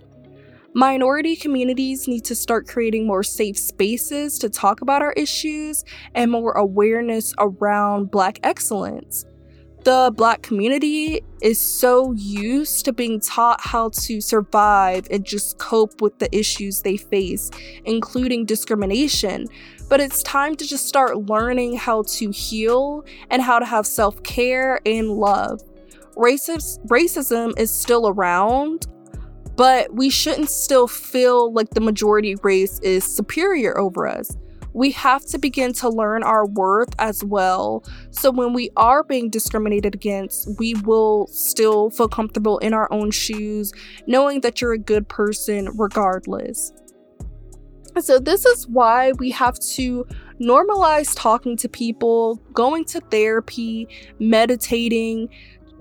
Minority 0.74 1.36
communities 1.36 2.08
need 2.08 2.24
to 2.26 2.36
start 2.36 2.67
creating 2.67 3.06
more 3.06 3.24
safe 3.24 3.58
spaces 3.58 4.39
to 4.39 4.50
talk 4.50 4.82
about 4.82 5.02
our 5.02 5.12
issues 5.13 5.84
and 6.15 6.32
more 6.32 6.54
awareness 6.54 7.34
around 7.39 8.10
Black 8.10 8.39
excellence 8.43 9.26
the 9.84 10.12
black 10.15 10.41
community 10.41 11.22
is 11.41 11.60
so 11.60 12.12
used 12.12 12.86
to 12.86 12.94
being 12.94 13.20
taught 13.20 13.60
how 13.62 13.89
to 13.89 14.22
survive 14.22 15.08
and 15.10 15.26
just 15.26 15.58
cope 15.58 16.02
with 16.02 16.20
the 16.20 16.34
issues 16.36 16.82
they 16.82 16.98
face, 16.98 17.50
including 17.86 18.46
discrimination. 18.46 19.48
But 19.89 20.00
it's 20.00 20.24
time 20.24 20.56
to 20.56 20.67
just 20.67 20.88
start 20.88 21.17
learning 21.28 21.78
how 21.78 22.04
to 22.04 22.32
heal 22.32 23.04
and 23.30 23.41
how 23.41 23.60
to 23.60 23.65
have 23.65 23.86
self 23.86 24.22
care 24.24 24.80
and 24.86 25.10
love. 25.10 25.62
Racist, 26.15 26.86
racism 26.88 27.58
is 27.58 27.72
still 27.72 28.08
around, 28.08 28.88
but 29.56 29.94
we 29.94 30.10
shouldn't 30.10 30.50
still 30.50 30.88
feel 30.88 31.52
like 31.52 31.72
the 31.72 31.82
majority 31.82 32.36
race 32.36 32.80
is 32.80 33.04
superior 33.04 33.78
over 33.78 34.08
us 34.08 34.38
we 34.74 34.92
have 34.92 35.26
to 35.26 35.38
begin 35.38 35.74
to 35.74 35.90
learn 35.90 36.24
our 36.24 36.46
worth 36.46 36.94
as 37.00 37.24
well. 37.24 37.84
So 38.12 38.32
when 38.32 38.54
we 38.54 38.70
are 38.78 39.04
being 39.04 39.30
discriminated 39.30 39.96
against, 39.96 40.48
we 40.60 40.74
will 40.86 41.28
still 41.28 41.90
feel 41.90 42.08
comfortable 42.08 42.58
in 42.60 42.74
our 42.74 42.92
own 42.92 43.12
shoes, 43.12 43.74
knowing 44.08 44.42
that 44.42 44.62
you're 44.62 44.74
a 44.74 44.80
good 44.80 45.08
person 45.08 45.70
regardless. 45.76 46.72
So, 48.00 48.20
this 48.20 48.46
is 48.46 48.70
why 48.70 49.12
we 49.14 49.32
have 49.32 49.60
to 49.76 50.08
normalize 50.40 51.14
talking 51.14 51.58
to 51.58 51.68
people, 51.68 52.38
going 52.54 52.86
to 52.86 53.02
therapy, 53.02 53.88
meditating, 54.18 55.28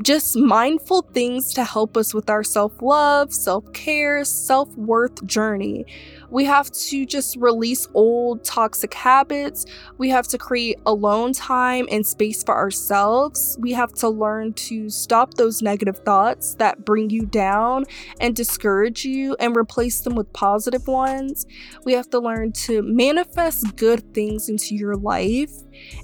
just 0.03 0.37
mindful 0.37 1.03
things 1.13 1.53
to 1.55 1.65
help 1.65 1.97
us 1.97 2.15
with 2.15 2.31
our 2.31 2.43
self 2.43 2.73
love, 2.83 3.33
self 3.33 3.73
care, 3.73 4.25
self 4.25 4.75
worth 4.77 5.25
journey. 5.27 5.85
We 6.31 6.45
have 6.45 6.71
to 6.71 7.05
just 7.05 7.37
release 7.37 7.89
old 7.95 8.45
toxic 8.45 8.95
habits. 8.95 9.67
We 9.99 10.09
have 10.11 10.29
to 10.29 10.39
create 10.39 10.79
alone 10.87 11.33
time 11.33 11.87
and 11.91 12.07
space 12.07 12.43
for 12.43 12.57
ourselves. 12.57 13.57
We 13.61 13.73
have 13.73 13.93
to 13.95 14.09
learn 14.09 14.53
to 14.55 14.89
stop 14.89 15.35
those 15.35 15.61
negative 15.61 15.99
thoughts 15.99 16.55
that 16.55 16.85
bring 16.85 17.11
you 17.11 17.27
down 17.27 17.85
and 18.21 18.37
discourage 18.37 19.05
you 19.05 19.37
and 19.41 19.57
replace 19.57 20.01
them 20.03 20.15
with 20.15 20.33
positive 20.33 20.87
ones. 20.87 21.47
We 21.85 21.93
have 21.95 22.09
to 22.11 22.21
learn 22.21 22.53
to 22.53 22.83
manifest 22.83 23.77
good 23.77 24.15
things 24.15 24.49
into 24.49 24.77
your 24.77 24.95
life 24.95 25.53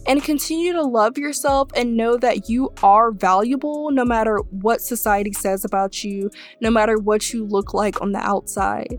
and 0.07 0.23
continue 0.23 0.73
to 0.73 0.83
love 0.83 1.19
yourself 1.19 1.71
and 1.77 1.97
know 1.97 2.17
that 2.17 2.49
you 2.49 2.73
are 2.83 3.13
valuable 3.13 3.91
no 3.91 4.05
matter 4.05 4.39
what 4.51 4.81
society 4.81 5.33
says 5.33 5.65
about 5.65 6.03
you, 6.03 6.31
no 6.61 6.71
matter 6.71 6.99
what 6.99 7.33
you 7.33 7.45
look 7.45 7.75
like 7.75 8.01
on 8.01 8.13
the 8.13 8.19
outside. 8.19 8.99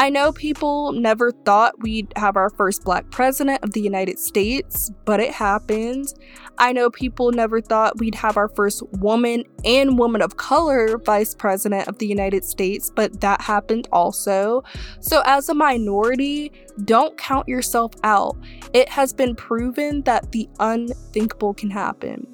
I 0.00 0.08
know 0.08 0.32
people 0.32 0.92
never 0.92 1.30
thought 1.30 1.82
we'd 1.82 2.10
have 2.16 2.34
our 2.34 2.48
first 2.48 2.84
black 2.84 3.10
president 3.10 3.62
of 3.62 3.74
the 3.74 3.82
United 3.82 4.18
States, 4.18 4.90
but 5.04 5.20
it 5.20 5.30
happened. 5.30 6.14
I 6.56 6.72
know 6.72 6.88
people 6.88 7.32
never 7.32 7.60
thought 7.60 7.98
we'd 7.98 8.14
have 8.14 8.38
our 8.38 8.48
first 8.48 8.82
woman 8.94 9.44
and 9.62 9.98
woman 9.98 10.22
of 10.22 10.38
color 10.38 10.96
vice 10.96 11.34
president 11.34 11.86
of 11.86 11.98
the 11.98 12.06
United 12.06 12.46
States, 12.46 12.90
but 12.96 13.20
that 13.20 13.42
happened 13.42 13.88
also. 13.92 14.64
So, 15.00 15.20
as 15.26 15.50
a 15.50 15.54
minority, 15.54 16.50
don't 16.86 17.18
count 17.18 17.46
yourself 17.46 17.92
out. 18.02 18.38
It 18.72 18.88
has 18.88 19.12
been 19.12 19.36
proven 19.36 20.00
that 20.04 20.32
the 20.32 20.48
unthinkable 20.60 21.52
can 21.52 21.68
happen. 21.68 22.26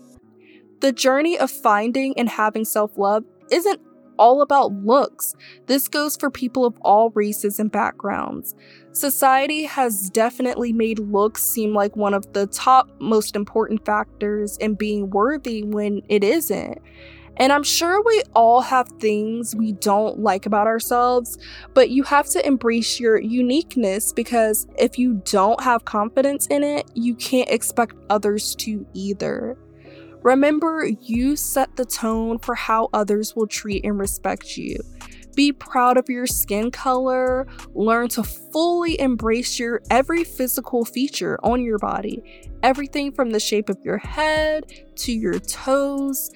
The 0.82 0.92
journey 0.92 1.36
of 1.36 1.50
finding 1.50 2.16
and 2.16 2.28
having 2.28 2.64
self 2.64 2.96
love 2.96 3.24
isn't 3.50 3.80
all 4.18 4.42
about 4.42 4.72
looks. 4.72 5.34
This 5.66 5.88
goes 5.88 6.16
for 6.16 6.30
people 6.30 6.64
of 6.64 6.76
all 6.80 7.10
races 7.10 7.58
and 7.58 7.70
backgrounds. 7.70 8.54
Society 8.92 9.64
has 9.64 10.08
definitely 10.10 10.72
made 10.72 10.98
looks 10.98 11.42
seem 11.42 11.74
like 11.74 11.96
one 11.96 12.14
of 12.14 12.32
the 12.32 12.46
top 12.46 12.88
most 12.98 13.36
important 13.36 13.84
factors 13.84 14.56
in 14.58 14.74
being 14.74 15.10
worthy 15.10 15.62
when 15.62 16.02
it 16.08 16.24
isn't. 16.24 16.78
And 17.38 17.52
I'm 17.52 17.62
sure 17.62 18.02
we 18.02 18.22
all 18.34 18.62
have 18.62 18.88
things 18.98 19.54
we 19.54 19.72
don't 19.72 20.20
like 20.20 20.46
about 20.46 20.66
ourselves, 20.66 21.36
but 21.74 21.90
you 21.90 22.02
have 22.04 22.26
to 22.30 22.46
embrace 22.46 22.98
your 22.98 23.20
uniqueness 23.20 24.12
because 24.12 24.66
if 24.78 24.98
you 24.98 25.20
don't 25.24 25.62
have 25.62 25.84
confidence 25.84 26.46
in 26.46 26.62
it, 26.62 26.90
you 26.94 27.14
can't 27.14 27.50
expect 27.50 27.94
others 28.08 28.54
to 28.56 28.86
either. 28.94 29.58
Remember, 30.26 30.84
you 30.84 31.36
set 31.36 31.76
the 31.76 31.84
tone 31.84 32.40
for 32.40 32.56
how 32.56 32.88
others 32.92 33.36
will 33.36 33.46
treat 33.46 33.84
and 33.84 33.96
respect 33.96 34.56
you. 34.56 34.76
Be 35.36 35.52
proud 35.52 35.96
of 35.96 36.08
your 36.08 36.26
skin 36.26 36.72
color. 36.72 37.46
Learn 37.76 38.08
to 38.08 38.24
fully 38.24 38.98
embrace 38.98 39.60
your 39.60 39.82
every 39.88 40.24
physical 40.24 40.84
feature 40.84 41.38
on 41.44 41.62
your 41.62 41.78
body. 41.78 42.48
Everything 42.64 43.12
from 43.12 43.30
the 43.30 43.38
shape 43.38 43.68
of 43.68 43.78
your 43.84 43.98
head 43.98 44.64
to 44.96 45.12
your 45.12 45.38
toes. 45.38 46.32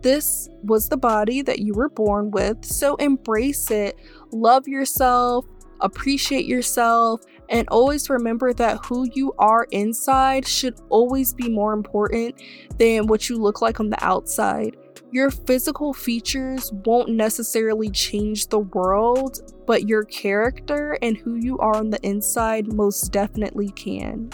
This 0.00 0.48
was 0.62 0.88
the 0.88 0.96
body 0.96 1.42
that 1.42 1.58
you 1.58 1.74
were 1.74 1.90
born 1.90 2.30
with, 2.30 2.64
so 2.64 2.96
embrace 2.96 3.70
it. 3.70 4.00
Love 4.32 4.66
yourself, 4.66 5.44
appreciate 5.80 6.46
yourself, 6.46 7.20
and 7.48 7.68
always 7.68 8.10
remember 8.10 8.52
that 8.54 8.84
who 8.84 9.08
you 9.12 9.32
are 9.38 9.66
inside 9.70 10.46
should 10.46 10.80
always 10.88 11.34
be 11.34 11.48
more 11.48 11.72
important 11.72 12.40
than 12.78 13.06
what 13.06 13.28
you 13.28 13.36
look 13.36 13.60
like 13.60 13.80
on 13.80 13.90
the 13.90 14.04
outside. 14.04 14.76
Your 15.10 15.30
physical 15.30 15.94
features 15.94 16.72
won't 16.84 17.10
necessarily 17.10 17.90
change 17.90 18.48
the 18.48 18.58
world, 18.58 19.52
but 19.66 19.88
your 19.88 20.04
character 20.04 20.98
and 21.02 21.16
who 21.16 21.36
you 21.36 21.58
are 21.58 21.76
on 21.76 21.90
the 21.90 22.04
inside 22.04 22.72
most 22.72 23.12
definitely 23.12 23.70
can. 23.70 24.30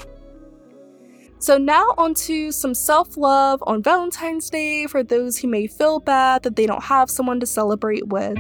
So, 1.39 1.57
now 1.57 1.87
onto 1.97 2.53
some 2.53 2.75
self 2.75 3.17
love 3.17 3.63
on 3.67 3.83
Valentine's 3.83 4.51
Day 4.51 4.87
for 4.87 5.03
those 5.03 5.39
who 5.39 5.49
may 5.49 5.67
feel 5.67 5.99
bad 5.99 6.43
that 6.43 6.57
they 6.57 6.67
don't 6.67 6.85
have 6.85 7.11
someone 7.11 7.41
to 7.41 7.47
celebrate 7.47 8.07
with. 8.09 8.39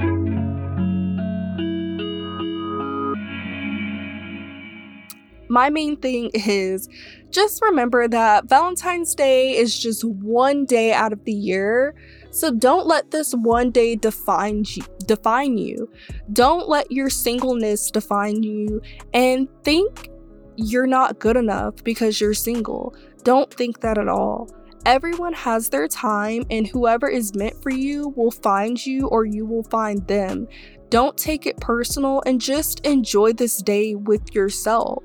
My 5.51 5.69
main 5.69 5.97
thing 5.97 6.31
is 6.33 6.89
just 7.31 7.61
remember 7.61 8.07
that 8.07 8.49
Valentine's 8.49 9.15
Day 9.15 9.57
is 9.57 9.77
just 9.77 10.05
one 10.05 10.65
day 10.65 10.93
out 10.93 11.13
of 11.13 11.25
the 11.25 11.33
year. 11.33 11.95
So 12.31 12.55
don't 12.55 12.87
let 12.87 13.11
this 13.11 13.33
one 13.33 13.73
day 13.73 13.97
define 13.97 14.65
you, 14.69 14.85
define 15.07 15.59
you. 15.59 15.91
Don't 16.33 16.69
let 16.69 16.93
your 16.93 17.11
singleness 17.11 17.91
define 17.91 18.45
you 18.45 18.81
and 19.13 19.49
think 19.65 20.09
you're 20.55 20.87
not 20.87 21.19
good 21.19 21.37
enough 21.37 21.83
because 21.83 22.21
you're 22.21 22.33
single. 22.35 22.95
Don't 23.25 23.53
think 23.53 23.81
that 23.81 23.99
at 23.99 24.09
all. 24.09 24.49
Everyone 24.87 25.35
has 25.35 25.69
their 25.69 25.89
time, 25.89 26.45
and 26.49 26.67
whoever 26.67 27.07
is 27.07 27.35
meant 27.35 27.63
for 27.63 27.71
you 27.71 28.15
will 28.17 28.31
find 28.31 28.85
you 28.85 29.09
or 29.09 29.27
you 29.27 29.45
will 29.45 29.65
find 29.65 30.07
them. 30.07 30.49
Don't 30.91 31.17
take 31.17 31.47
it 31.47 31.57
personal 31.59 32.23
and 32.27 32.41
just 32.41 32.85
enjoy 32.85 33.33
this 33.33 33.59
day 33.63 33.95
with 33.95 34.35
yourself 34.35 35.03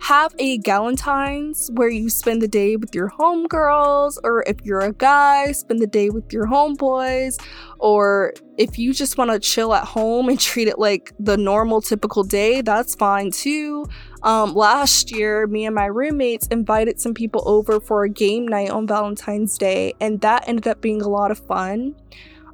have 0.00 0.34
a 0.38 0.58
Galentine's 0.60 1.70
where 1.74 1.90
you 1.90 2.08
spend 2.08 2.40
the 2.40 2.48
day 2.48 2.76
with 2.76 2.94
your 2.94 3.10
homegirls, 3.10 4.16
or 4.24 4.42
if 4.46 4.56
you're 4.64 4.80
a 4.80 4.92
guy, 4.94 5.52
spend 5.52 5.80
the 5.80 5.86
day 5.86 6.08
with 6.08 6.32
your 6.32 6.46
homeboys, 6.46 7.38
or 7.78 8.32
if 8.56 8.78
you 8.78 8.94
just 8.94 9.18
want 9.18 9.30
to 9.30 9.38
chill 9.38 9.74
at 9.74 9.84
home 9.84 10.30
and 10.30 10.40
treat 10.40 10.68
it 10.68 10.78
like 10.78 11.12
the 11.18 11.36
normal 11.36 11.82
typical 11.82 12.24
day, 12.24 12.62
that's 12.62 12.94
fine 12.94 13.30
too. 13.30 13.84
Um, 14.22 14.54
last 14.54 15.10
year, 15.10 15.46
me 15.46 15.66
and 15.66 15.74
my 15.74 15.86
roommates 15.86 16.46
invited 16.46 16.98
some 16.98 17.12
people 17.12 17.42
over 17.44 17.78
for 17.78 18.04
a 18.04 18.08
game 18.08 18.48
night 18.48 18.70
on 18.70 18.86
Valentine's 18.86 19.58
Day, 19.58 19.92
and 20.00 20.20
that 20.22 20.48
ended 20.48 20.66
up 20.66 20.80
being 20.80 21.02
a 21.02 21.08
lot 21.08 21.30
of 21.30 21.38
fun. 21.38 21.94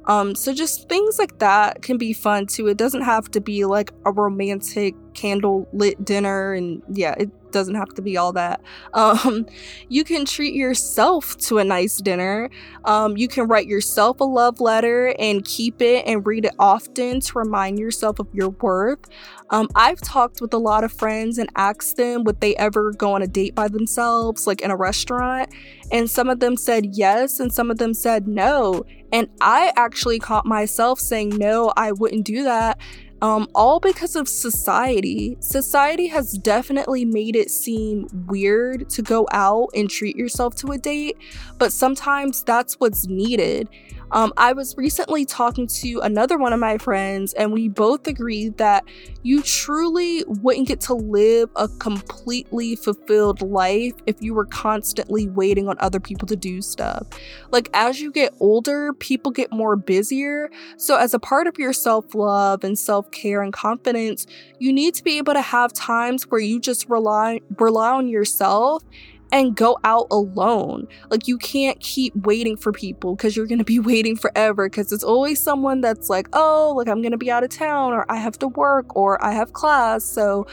Um, 0.07 0.35
so 0.35 0.53
just 0.53 0.87
things 0.87 1.19
like 1.19 1.37
that 1.39 1.81
can 1.81 1.97
be 1.97 2.13
fun 2.13 2.47
too. 2.47 2.67
It 2.67 2.77
doesn't 2.77 3.01
have 3.01 3.29
to 3.31 3.41
be 3.41 3.65
like 3.65 3.91
a 4.05 4.11
romantic 4.11 4.95
candle 5.17 5.67
lit 5.73 6.05
dinner 6.05 6.53
and 6.53 6.81
yeah, 6.93 7.15
it 7.17 7.29
doesn't 7.51 7.75
have 7.75 7.93
to 7.95 8.01
be 8.01 8.15
all 8.15 8.31
that. 8.33 8.61
Um, 8.93 9.45
you 9.89 10.03
can 10.03 10.25
treat 10.25 10.53
yourself 10.53 11.37
to 11.37 11.59
a 11.59 11.63
nice 11.63 11.97
dinner. 11.97 12.49
Um, 12.83 13.15
you 13.15 13.27
can 13.27 13.47
write 13.47 13.67
yourself 13.67 14.19
a 14.19 14.23
love 14.23 14.59
letter 14.59 15.15
and 15.19 15.45
keep 15.45 15.81
it 15.81 16.05
and 16.05 16.25
read 16.25 16.45
it 16.45 16.53
often 16.57 17.19
to 17.19 17.37
remind 17.37 17.79
yourself 17.79 18.19
of 18.19 18.27
your 18.33 18.49
worth. 18.49 19.07
Um, 19.49 19.69
I've 19.75 20.01
talked 20.01 20.41
with 20.41 20.53
a 20.53 20.57
lot 20.57 20.83
of 20.83 20.91
friends 20.91 21.37
and 21.37 21.49
asked 21.55 21.95
them 21.95 22.23
would 22.23 22.41
they 22.41 22.55
ever 22.55 22.91
go 22.91 23.13
on 23.13 23.21
a 23.21 23.27
date 23.27 23.55
by 23.55 23.67
themselves, 23.67 24.45
like 24.45 24.61
in 24.61 24.71
a 24.71 24.75
restaurant. 24.75 25.53
And 25.91 26.09
some 26.09 26.29
of 26.29 26.39
them 26.39 26.57
said 26.57 26.95
yes, 26.97 27.39
and 27.39 27.53
some 27.53 27.71
of 27.71 27.77
them 27.77 27.93
said 27.93 28.27
no. 28.27 28.83
And 29.11 29.29
I 29.39 29.71
actually 29.77 30.19
caught 30.19 30.45
myself 30.45 30.99
saying, 30.99 31.29
no, 31.29 31.71
I 31.77 31.93
wouldn't 31.93 32.25
do 32.25 32.43
that 32.43 32.79
um, 33.21 33.47
all 33.55 33.79
because 33.79 34.15
of 34.15 34.27
society. 34.27 35.37
Society 35.39 36.07
has 36.07 36.33
definitely 36.33 37.05
made 37.05 37.35
it 37.35 37.49
seem 37.49 38.07
weird 38.27 38.89
to 38.91 39.01
go 39.01 39.27
out 39.31 39.69
and 39.75 39.89
treat 39.89 40.15
yourself 40.15 40.55
to 40.55 40.71
a 40.71 40.77
date, 40.77 41.17
but 41.57 41.71
sometimes 41.71 42.43
that's 42.43 42.75
what's 42.75 43.07
needed. 43.07 43.67
Um, 44.11 44.31
I 44.37 44.53
was 44.53 44.75
recently 44.77 45.25
talking 45.25 45.67
to 45.67 45.99
another 45.99 46.37
one 46.37 46.53
of 46.53 46.59
my 46.59 46.77
friends, 46.77 47.33
and 47.33 47.51
we 47.51 47.67
both 47.67 48.07
agreed 48.07 48.57
that 48.57 48.85
you 49.23 49.41
truly 49.41 50.23
wouldn't 50.27 50.67
get 50.67 50.79
to 50.81 50.93
live 50.93 51.49
a 51.55 51.67
completely 51.67 52.75
fulfilled 52.75 53.41
life 53.41 53.93
if 54.05 54.21
you 54.21 54.33
were 54.33 54.45
constantly 54.45 55.27
waiting 55.27 55.67
on 55.67 55.75
other 55.79 55.99
people 55.99 56.27
to 56.27 56.35
do 56.35 56.61
stuff. 56.61 57.05
Like, 57.51 57.69
as 57.73 57.99
you 57.99 58.11
get 58.11 58.33
older, 58.39 58.93
people 58.93 59.31
get 59.31 59.51
more 59.51 59.75
busier. 59.75 60.49
So, 60.77 60.95
as 60.95 61.13
a 61.13 61.19
part 61.19 61.47
of 61.47 61.59
your 61.59 61.73
self 61.73 62.15
love 62.15 62.63
and 62.63 62.79
self 62.79 63.11
care 63.11 63.41
and 63.41 63.51
confidence, 63.51 64.25
you 64.59 64.71
need 64.71 64.93
to 64.95 65.03
be 65.03 65.17
able 65.17 65.33
to 65.33 65.41
have 65.41 65.73
times 65.73 66.23
where 66.31 66.39
you 66.39 66.59
just 66.61 66.89
rely, 66.89 67.41
rely 67.57 67.91
on 67.91 68.07
yourself 68.07 68.83
and 69.31 69.55
go 69.55 69.77
out 69.83 70.07
alone. 70.11 70.87
Like 71.09 71.27
you 71.27 71.37
can't 71.37 71.79
keep 71.79 72.15
waiting 72.15 72.57
for 72.57 72.71
people 72.71 73.15
because 73.15 73.35
you're 73.35 73.47
going 73.47 73.59
to 73.59 73.65
be 73.65 73.79
waiting 73.91 74.15
forever 74.15 74.69
because 74.69 74.91
it's 74.91 75.03
always 75.03 75.41
someone 75.41 75.81
that's 75.81 76.09
like, 76.09 76.27
"Oh, 76.33 76.73
like 76.75 76.87
I'm 76.87 77.01
going 77.01 77.11
to 77.11 77.17
be 77.17 77.31
out 77.31 77.43
of 77.43 77.49
town 77.49 77.93
or 77.93 78.09
I 78.09 78.17
have 78.17 78.37
to 78.39 78.47
work 78.47 78.95
or 78.95 79.23
I 79.23 79.31
have 79.31 79.53
class." 79.53 80.03
So 80.03 80.47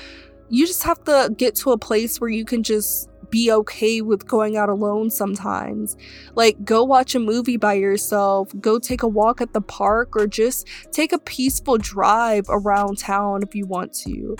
you 0.48 0.66
just 0.66 0.82
have 0.84 1.02
to 1.04 1.34
get 1.37 1.54
to 1.56 1.72
a 1.72 1.78
place 1.78 2.20
where 2.20 2.30
you 2.30 2.44
can 2.44 2.62
just 2.62 3.08
be 3.30 3.50
okay 3.50 4.00
with 4.00 4.28
going 4.28 4.56
out 4.56 4.68
alone 4.68 5.10
sometimes. 5.10 5.96
Like, 6.37 6.64
go 6.64 6.84
watch 6.84 7.16
a 7.16 7.18
movie 7.18 7.56
by 7.56 7.74
yourself, 7.74 8.52
go 8.60 8.78
take 8.78 9.02
a 9.02 9.08
walk 9.08 9.40
at 9.40 9.52
the 9.52 9.60
park, 9.60 10.14
or 10.16 10.28
just 10.28 10.68
take 10.92 11.12
a 11.12 11.18
peaceful 11.18 11.76
drive 11.76 12.46
around 12.48 12.98
town 12.98 13.42
if 13.42 13.54
you 13.54 13.66
want 13.66 13.92
to. 14.04 14.37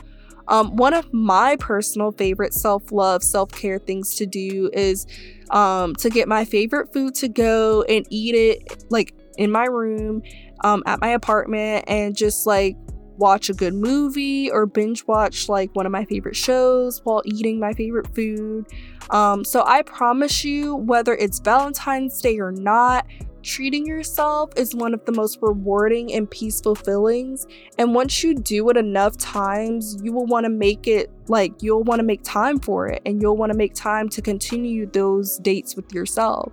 Um, 0.49 0.77
one 0.77 0.95
of 0.95 1.13
my 1.13 1.57
personal 1.57 2.13
favorite 2.13 2.55
self 2.55 2.93
love, 2.93 3.23
self 3.23 3.51
care 3.51 3.79
things 3.79 4.15
to 4.17 4.27
do 4.27 4.71
is 4.73 5.07
um, 5.51 5.95
to 5.97 6.11
get 6.11 6.29
my 6.29 6.45
favorite 6.45 6.93
food 6.93 7.15
to 7.17 7.29
go 7.29 7.83
and 7.83 8.07
eat 8.11 8.35
it 8.35 8.85
like 8.91 9.15
in 9.37 9.51
my 9.51 9.65
room 9.65 10.23
um, 10.63 10.83
at 10.87 11.01
my 11.01 11.09
apartment 11.09 11.85
and 11.89 12.17
just 12.17 12.47
like 12.47 12.77
watch 13.17 13.49
a 13.49 13.55
good 13.55 13.75
movie 13.75 14.51
or 14.51 14.67
binge 14.67 15.07
watch 15.07 15.49
like 15.49 15.71
one 15.75 15.87
of 15.87 15.93
my 15.93 16.05
favorite 16.05 16.35
shows 16.35 17.01
while 17.05 17.23
eating 17.25 17.61
my 17.61 17.73
favorite 17.73 18.13
food. 18.15 18.67
Um, 19.11 19.45
so 19.45 19.63
I 19.65 19.83
promise 19.83 20.45
you, 20.45 20.75
whether 20.75 21.15
it's 21.15 21.39
Valentine's 21.39 22.21
Day 22.21 22.39
or 22.39 22.51
not, 22.51 23.07
treating 23.45 23.87
yourself 23.87 24.51
is 24.57 24.75
one 24.75 24.95
of 24.95 25.05
the 25.05 25.13
most 25.13 25.39
rewarding 25.43 26.13
and 26.13 26.31
peaceful 26.31 26.75
feelings. 26.75 27.47
And 27.79 27.95
once 27.95 28.25
you 28.25 28.35
do 28.35 28.69
it 28.71 28.77
enough 28.77 29.17
times, 29.19 30.01
you 30.03 30.13
will 30.13 30.27
want 30.27 30.45
to 30.45 30.51
make 30.51 30.87
it 30.87 31.11
like 31.29 31.63
you'll 31.63 31.85
want 31.85 32.01
to 32.01 32.05
make 32.05 32.23
time 32.23 32.59
for 32.59 32.89
it 32.89 33.03
and 33.05 33.21
you'll 33.21 33.37
want 33.37 33.53
to 33.53 33.59
make 33.59 33.75
time 33.75 34.09
to 34.09 34.23
continue 34.23 34.87
those 34.87 35.39
dates 35.39 35.77
with 35.77 35.93
yourself. 35.93 36.53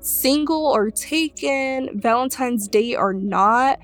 Single 0.00 0.66
or 0.66 0.90
taken, 0.90 2.00
Valentine's 2.00 2.66
Day 2.66 2.96
or 2.96 3.12
not, 3.12 3.78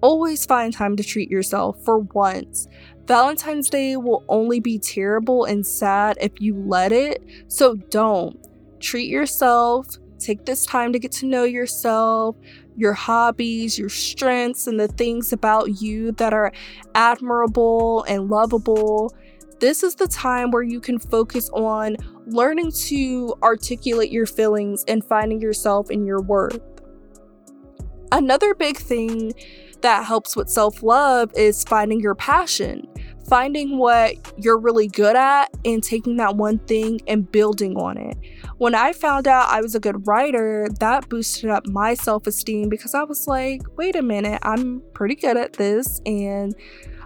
always 0.00 0.46
find 0.46 0.72
time 0.72 0.96
to 0.96 1.02
treat 1.02 1.30
yourself 1.30 1.84
for 1.84 1.98
once. 1.98 2.68
Valentine's 3.06 3.68
Day 3.68 3.96
will 3.96 4.24
only 4.28 4.60
be 4.60 4.78
terrible 4.78 5.44
and 5.44 5.66
sad 5.66 6.16
if 6.20 6.40
you 6.40 6.54
let 6.54 6.92
it, 6.92 7.22
so 7.48 7.74
don't. 7.74 8.38
Treat 8.78 9.08
yourself, 9.08 9.88
Take 10.20 10.44
this 10.44 10.66
time 10.66 10.92
to 10.92 10.98
get 10.98 11.12
to 11.12 11.26
know 11.26 11.44
yourself, 11.44 12.36
your 12.76 12.92
hobbies, 12.92 13.78
your 13.78 13.88
strengths, 13.88 14.66
and 14.66 14.78
the 14.78 14.88
things 14.88 15.32
about 15.32 15.80
you 15.80 16.12
that 16.12 16.34
are 16.34 16.52
admirable 16.94 18.04
and 18.04 18.28
lovable. 18.28 19.14
This 19.60 19.82
is 19.82 19.94
the 19.94 20.06
time 20.06 20.50
where 20.50 20.62
you 20.62 20.80
can 20.80 20.98
focus 20.98 21.48
on 21.50 21.96
learning 22.26 22.72
to 22.72 23.34
articulate 23.42 24.12
your 24.12 24.26
feelings 24.26 24.84
and 24.86 25.04
finding 25.04 25.40
yourself 25.40 25.90
in 25.90 26.04
your 26.04 26.20
worth. 26.20 26.60
Another 28.12 28.54
big 28.54 28.76
thing 28.76 29.32
that 29.82 30.04
helps 30.04 30.36
with 30.36 30.48
self 30.48 30.82
love 30.82 31.32
is 31.34 31.64
finding 31.64 32.00
your 32.00 32.14
passion, 32.14 32.86
finding 33.30 33.78
what 33.78 34.16
you're 34.36 34.58
really 34.58 34.88
good 34.88 35.14
at 35.14 35.48
and 35.64 35.84
taking 35.84 36.16
that 36.16 36.34
one 36.34 36.58
thing 36.58 37.00
and 37.06 37.30
building 37.30 37.76
on 37.76 37.96
it. 37.96 38.18
When 38.58 38.74
I 38.74 38.92
found 38.92 39.28
out 39.28 39.48
I 39.48 39.60
was 39.62 39.76
a 39.76 39.80
good 39.80 40.06
writer, 40.06 40.68
that 40.80 41.08
boosted 41.08 41.48
up 41.48 41.66
my 41.68 41.94
self 41.94 42.26
esteem 42.26 42.68
because 42.68 42.92
I 42.92 43.04
was 43.04 43.28
like, 43.28 43.62
wait 43.76 43.94
a 43.94 44.02
minute, 44.02 44.40
I'm 44.42 44.82
pretty 44.94 45.14
good 45.14 45.36
at 45.36 45.52
this. 45.52 46.00
And 46.04 46.54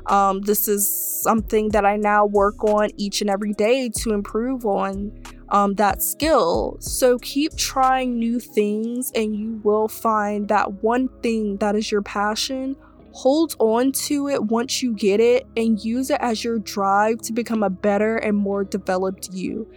um, 0.07 0.41
this 0.41 0.67
is 0.67 0.89
something 1.23 1.69
that 1.71 1.85
I 1.85 1.97
now 1.97 2.25
work 2.25 2.65
on 2.65 2.89
each 2.97 3.21
and 3.21 3.29
every 3.29 3.53
day 3.53 3.91
to 3.99 4.15
improve 4.15 4.65
on 4.65 5.13
um, 5.51 5.75
that 5.75 6.03
skill. 6.03 6.77
So 6.81 7.19
keep 7.19 7.55
trying 7.57 8.19
new 8.19 8.41
things, 8.41 9.13
and 9.15 9.37
you 9.37 9.61
will 9.63 9.89
find 9.89 10.49
that 10.49 10.83
one 10.83 11.09
thing 11.23 11.59
that 11.59 11.77
is 11.77 11.93
your 11.93 12.03
passion 12.03 12.77
hold 13.15 13.57
on 13.61 13.93
to 13.93 14.29
it 14.29 14.43
once 14.43 14.83
you 14.83 14.93
get 14.93 15.21
it 15.21 15.47
and 15.57 15.83
use 15.85 16.11
it 16.11 16.19
as 16.21 16.43
your 16.43 16.59
drive 16.59 17.23
to 17.23 17.33
become 17.33 17.63
a 17.63 17.71
better 17.71 18.17
and 18.17 18.37
more 18.37 18.65
developed 18.65 19.33
you. 19.33 19.71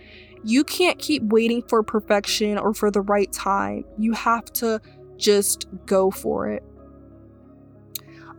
You 0.44 0.64
can't 0.64 0.98
keep 0.98 1.22
waiting 1.22 1.62
for 1.62 1.84
perfection 1.84 2.58
or 2.58 2.74
for 2.74 2.90
the 2.90 3.02
right 3.02 3.32
time. 3.32 3.86
You 4.00 4.14
have 4.14 4.46
to 4.54 4.82
just 5.18 5.68
go 5.86 6.10
for 6.10 6.50
it. 6.50 6.64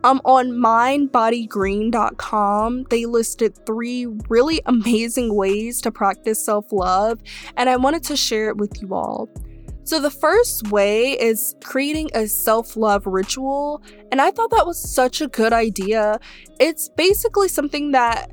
Um, 0.03 0.19
on 0.25 0.51
mindbodygreen.com, 0.51 2.85
they 2.89 3.05
listed 3.05 3.65
three 3.65 4.05
really 4.27 4.61
amazing 4.65 5.33
ways 5.33 5.79
to 5.81 5.91
practice 5.91 6.43
self 6.43 6.73
love, 6.73 7.21
and 7.55 7.69
I 7.69 7.77
wanted 7.77 8.03
to 8.03 8.17
share 8.17 8.49
it 8.49 8.57
with 8.57 8.81
you 8.81 8.93
all. 8.93 9.29
So, 9.89 9.99
the 9.99 10.11
first 10.11 10.69
way 10.69 11.13
is 11.13 11.55
creating 11.63 12.11
a 12.13 12.27
self 12.27 12.77
love 12.77 13.07
ritual, 13.07 13.81
and 14.11 14.21
I 14.21 14.31
thought 14.31 14.51
that 14.51 14.65
was 14.65 14.79
such 14.79 15.21
a 15.21 15.27
good 15.27 15.53
idea. 15.53 16.19
It's 16.59 16.89
basically 16.89 17.47
something 17.47 17.91
that 17.91 18.31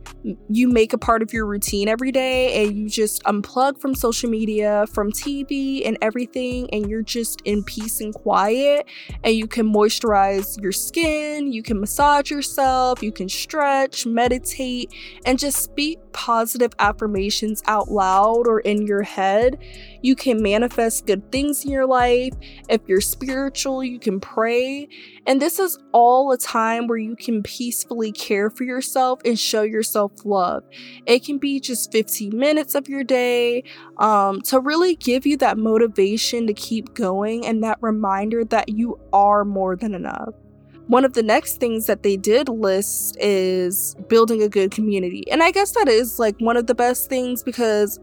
you 0.48 0.68
make 0.68 0.92
a 0.92 0.98
part 0.98 1.22
of 1.22 1.32
your 1.32 1.46
routine 1.46 1.88
every 1.88 2.10
day, 2.10 2.64
and 2.64 2.76
you 2.76 2.88
just 2.88 3.22
unplug 3.24 3.80
from 3.80 3.94
social 3.94 4.28
media, 4.28 4.86
from 4.92 5.12
TV, 5.12 5.86
and 5.86 5.96
everything, 6.02 6.68
and 6.72 6.88
you're 6.88 7.02
just 7.02 7.40
in 7.44 7.62
peace 7.62 8.00
and 8.00 8.12
quiet. 8.14 8.86
And 9.22 9.34
you 9.34 9.46
can 9.46 9.72
moisturize 9.72 10.60
your 10.60 10.72
skin, 10.72 11.52
you 11.52 11.62
can 11.62 11.80
massage 11.80 12.30
yourself, 12.30 13.02
you 13.02 13.12
can 13.12 13.28
stretch, 13.28 14.06
meditate, 14.06 14.92
and 15.24 15.38
just 15.38 15.62
speak 15.62 15.98
positive 16.12 16.72
affirmations 16.78 17.62
out 17.66 17.90
loud 17.90 18.48
or 18.48 18.60
in 18.60 18.86
your 18.86 19.02
head. 19.02 19.62
You 20.02 20.16
can 20.16 20.42
manifest 20.42 21.06
good 21.06 21.30
things 21.30 21.64
in 21.64 21.70
your 21.70 21.86
life. 21.86 22.32
If 22.68 22.80
you're 22.86 23.00
spiritual, 23.00 23.84
you 23.84 23.98
can 23.98 24.18
pray. 24.18 24.88
And 25.26 25.42
this 25.42 25.58
is 25.66 25.78
all 25.92 26.32
a 26.32 26.38
time 26.38 26.86
where 26.86 26.96
you 26.96 27.16
can 27.16 27.42
peacefully 27.42 28.12
care 28.12 28.48
for 28.48 28.64
yourself 28.64 29.20
and 29.24 29.38
show 29.38 29.62
yourself 29.62 30.12
love. 30.24 30.62
It 31.04 31.24
can 31.24 31.38
be 31.38 31.60
just 31.60 31.92
15 31.92 32.36
minutes 32.36 32.74
of 32.74 32.88
your 32.88 33.04
day 33.04 33.64
um, 33.98 34.40
to 34.42 34.60
really 34.60 34.96
give 34.96 35.26
you 35.26 35.36
that 35.38 35.58
motivation 35.58 36.46
to 36.46 36.54
keep 36.54 36.94
going 36.94 37.44
and 37.44 37.62
that 37.62 37.78
reminder 37.82 38.44
that 38.46 38.70
you 38.70 38.98
are 39.12 39.44
more 39.44 39.76
than 39.76 39.94
enough. 39.94 40.32
One 40.86 41.04
of 41.04 41.14
the 41.14 41.22
next 41.22 41.56
things 41.58 41.86
that 41.86 42.04
they 42.04 42.16
did 42.16 42.48
list 42.48 43.16
is 43.20 43.96
building 44.08 44.42
a 44.42 44.48
good 44.48 44.70
community. 44.70 45.28
And 45.30 45.42
I 45.42 45.50
guess 45.50 45.72
that 45.72 45.88
is 45.88 46.20
like 46.20 46.36
one 46.38 46.56
of 46.56 46.68
the 46.68 46.76
best 46.76 47.08
things 47.08 47.42
because 47.42 47.98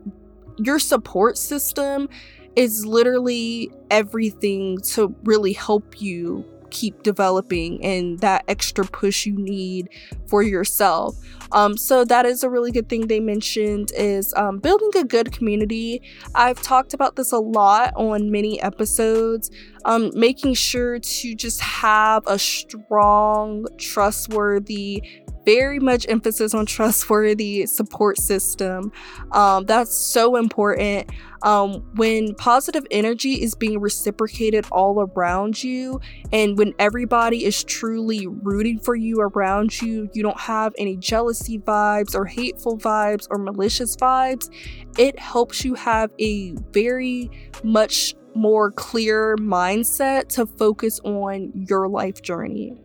your 0.57 0.79
support 0.79 1.37
system 1.37 2.09
is 2.57 2.85
literally 2.85 3.71
everything 3.89 4.79
to 4.79 5.15
really 5.23 5.53
help 5.53 6.01
you 6.01 6.45
keep 6.73 7.03
developing 7.03 7.81
and 7.85 8.19
that 8.19 8.43
extra 8.49 8.83
push 8.83 9.25
you 9.25 9.37
need 9.37 9.87
for 10.27 10.43
yourself. 10.43 11.15
Um, 11.53 11.77
so 11.77 12.03
that 12.05 12.25
is 12.25 12.43
a 12.43 12.49
really 12.49 12.71
good 12.71 12.89
thing 12.89 13.07
they 13.07 13.19
mentioned 13.19 13.91
is 13.95 14.33
um, 14.35 14.57
building 14.57 14.89
a 14.95 15.03
good 15.03 15.31
community. 15.31 16.01
I've 16.33 16.61
talked 16.61 16.95
about 16.95 17.15
this 17.15 17.31
a 17.31 17.37
lot 17.37 17.93
on 17.95 18.31
many 18.31 18.59
episodes. 18.61 19.51
Um, 19.85 20.11
making 20.15 20.53
sure 20.53 20.99
to 20.99 21.35
just 21.35 21.59
have 21.59 22.23
a 22.25 22.39
strong, 22.39 23.65
trustworthy 23.77 25.03
very 25.45 25.79
much 25.79 26.05
emphasis 26.09 26.53
on 26.53 26.65
trustworthy 26.65 27.65
support 27.65 28.17
system. 28.17 28.91
Um, 29.31 29.65
that's 29.65 29.95
so 29.95 30.35
important. 30.35 31.09
Um, 31.41 31.83
when 31.95 32.35
positive 32.35 32.85
energy 32.89 33.41
is 33.41 33.53
being 33.53 33.81
reciprocated 33.81 34.65
all 34.71 35.01
around 35.01 35.61
you, 35.61 35.99
and 36.31 36.57
when 36.57 36.73
everybody 36.79 37.43
is 37.43 37.63
truly 37.63 38.27
rooting 38.27 38.79
for 38.79 38.95
you 38.95 39.19
around 39.19 39.81
you, 39.81 40.09
you 40.13 40.23
don't 40.23 40.39
have 40.39 40.73
any 40.77 40.95
jealousy 40.95 41.59
vibes 41.59 42.15
or 42.15 42.25
hateful 42.25 42.77
vibes 42.77 43.27
or 43.29 43.37
malicious 43.37 43.95
vibes, 43.97 44.49
it 44.97 45.19
helps 45.19 45.65
you 45.65 45.73
have 45.73 46.11
a 46.19 46.53
very 46.71 47.29
much 47.63 48.15
more 48.35 48.71
clear 48.71 49.35
mindset 49.37 50.27
to 50.27 50.45
focus 50.45 50.99
on 51.01 51.51
your 51.53 51.87
life 51.87 52.21
journey. 52.21 52.81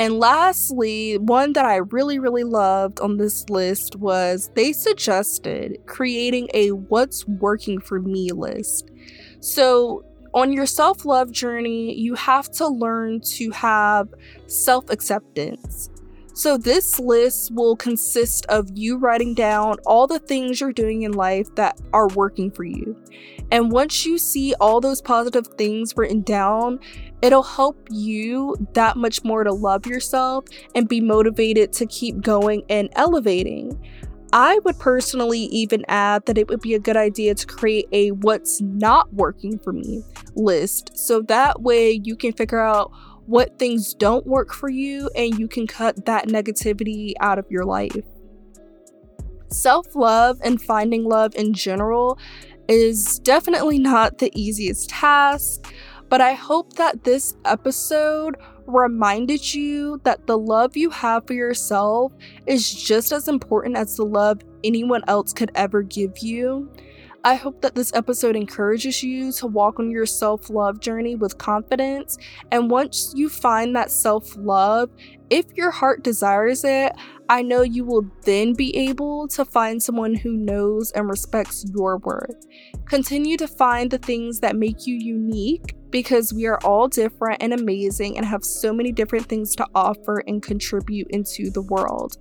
And 0.00 0.18
lastly, 0.18 1.18
one 1.18 1.52
that 1.52 1.66
I 1.66 1.76
really, 1.76 2.18
really 2.18 2.42
loved 2.42 3.00
on 3.00 3.18
this 3.18 3.50
list 3.50 3.96
was 3.96 4.50
they 4.54 4.72
suggested 4.72 5.76
creating 5.84 6.48
a 6.54 6.70
what's 6.70 7.28
working 7.28 7.82
for 7.82 8.00
me 8.00 8.32
list. 8.32 8.90
So, 9.40 10.02
on 10.32 10.54
your 10.54 10.64
self 10.64 11.04
love 11.04 11.30
journey, 11.32 11.94
you 11.94 12.14
have 12.14 12.50
to 12.52 12.66
learn 12.66 13.20
to 13.36 13.50
have 13.50 14.08
self 14.46 14.88
acceptance. 14.88 15.90
So, 16.32 16.56
this 16.56 16.98
list 16.98 17.54
will 17.54 17.76
consist 17.76 18.46
of 18.46 18.70
you 18.72 18.96
writing 18.96 19.34
down 19.34 19.76
all 19.84 20.06
the 20.06 20.18
things 20.18 20.62
you're 20.62 20.72
doing 20.72 21.02
in 21.02 21.12
life 21.12 21.54
that 21.56 21.78
are 21.92 22.08
working 22.08 22.50
for 22.50 22.64
you. 22.64 22.96
And 23.50 23.72
once 23.72 24.06
you 24.06 24.18
see 24.18 24.54
all 24.60 24.80
those 24.80 25.02
positive 25.02 25.46
things 25.58 25.96
written 25.96 26.22
down, 26.22 26.78
it'll 27.22 27.42
help 27.42 27.88
you 27.90 28.56
that 28.74 28.96
much 28.96 29.24
more 29.24 29.44
to 29.44 29.52
love 29.52 29.86
yourself 29.86 30.44
and 30.74 30.88
be 30.88 31.00
motivated 31.00 31.72
to 31.74 31.86
keep 31.86 32.20
going 32.20 32.62
and 32.68 32.88
elevating. 32.94 33.78
I 34.32 34.60
would 34.64 34.78
personally 34.78 35.40
even 35.40 35.84
add 35.88 36.26
that 36.26 36.38
it 36.38 36.48
would 36.48 36.60
be 36.60 36.74
a 36.74 36.78
good 36.78 36.96
idea 36.96 37.34
to 37.34 37.46
create 37.46 37.88
a 37.90 38.12
what's 38.12 38.60
not 38.60 39.12
working 39.12 39.58
for 39.58 39.72
me 39.72 40.04
list 40.36 40.96
so 40.96 41.22
that 41.22 41.62
way 41.62 42.00
you 42.04 42.14
can 42.14 42.32
figure 42.32 42.60
out 42.60 42.92
what 43.26 43.58
things 43.58 43.92
don't 43.94 44.26
work 44.26 44.52
for 44.52 44.68
you 44.70 45.10
and 45.16 45.38
you 45.38 45.48
can 45.48 45.66
cut 45.66 46.06
that 46.06 46.28
negativity 46.28 47.14
out 47.20 47.38
of 47.38 47.46
your 47.50 47.64
life. 47.64 47.96
Self 49.48 49.96
love 49.96 50.40
and 50.44 50.62
finding 50.62 51.04
love 51.04 51.34
in 51.34 51.52
general 51.52 52.18
is 52.70 53.18
definitely 53.20 53.78
not 53.78 54.18
the 54.18 54.30
easiest 54.34 54.90
task, 54.90 55.72
but 56.08 56.20
I 56.20 56.34
hope 56.34 56.74
that 56.74 57.04
this 57.04 57.34
episode 57.44 58.36
reminded 58.66 59.52
you 59.52 60.00
that 60.04 60.26
the 60.26 60.38
love 60.38 60.76
you 60.76 60.90
have 60.90 61.26
for 61.26 61.32
yourself 61.34 62.12
is 62.46 62.72
just 62.72 63.12
as 63.12 63.26
important 63.28 63.76
as 63.76 63.96
the 63.96 64.04
love 64.04 64.40
anyone 64.62 65.02
else 65.08 65.32
could 65.32 65.50
ever 65.54 65.82
give 65.82 66.18
you. 66.18 66.70
I 67.22 67.34
hope 67.34 67.60
that 67.60 67.74
this 67.74 67.92
episode 67.94 68.34
encourages 68.34 69.02
you 69.02 69.30
to 69.32 69.46
walk 69.46 69.78
on 69.78 69.90
your 69.90 70.06
self 70.06 70.48
love 70.48 70.80
journey 70.80 71.16
with 71.16 71.36
confidence. 71.36 72.16
And 72.50 72.70
once 72.70 73.12
you 73.14 73.28
find 73.28 73.76
that 73.76 73.90
self 73.90 74.34
love, 74.36 74.90
if 75.28 75.44
your 75.54 75.70
heart 75.70 76.02
desires 76.02 76.64
it, 76.64 76.92
I 77.28 77.42
know 77.42 77.62
you 77.62 77.84
will 77.84 78.10
then 78.22 78.54
be 78.54 78.74
able 78.76 79.28
to 79.28 79.44
find 79.44 79.82
someone 79.82 80.14
who 80.14 80.32
knows 80.32 80.92
and 80.92 81.08
respects 81.08 81.64
your 81.74 81.98
worth. 81.98 82.46
Continue 82.86 83.36
to 83.36 83.46
find 83.46 83.90
the 83.90 83.98
things 83.98 84.40
that 84.40 84.56
make 84.56 84.86
you 84.86 84.94
unique 84.96 85.76
because 85.90 86.32
we 86.32 86.46
are 86.46 86.58
all 86.64 86.88
different 86.88 87.42
and 87.42 87.52
amazing 87.52 88.16
and 88.16 88.26
have 88.26 88.44
so 88.44 88.72
many 88.72 88.92
different 88.92 89.26
things 89.26 89.54
to 89.56 89.66
offer 89.74 90.22
and 90.26 90.42
contribute 90.42 91.08
into 91.10 91.50
the 91.50 91.62
world. 91.62 92.16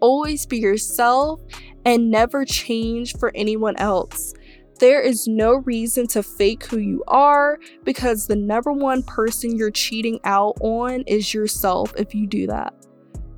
Always 0.00 0.46
be 0.46 0.58
yourself 0.58 1.40
and 1.84 2.10
never 2.10 2.44
change 2.44 3.16
for 3.16 3.32
anyone 3.34 3.76
else. 3.76 4.34
There 4.78 5.00
is 5.00 5.26
no 5.26 5.54
reason 5.54 6.06
to 6.08 6.22
fake 6.22 6.64
who 6.66 6.78
you 6.78 7.02
are 7.08 7.58
because 7.84 8.26
the 8.26 8.36
number 8.36 8.72
one 8.72 9.02
person 9.02 9.56
you're 9.56 9.72
cheating 9.72 10.20
out 10.22 10.56
on 10.60 11.02
is 11.06 11.34
yourself 11.34 11.92
if 11.96 12.14
you 12.14 12.26
do 12.26 12.46
that. 12.46 12.74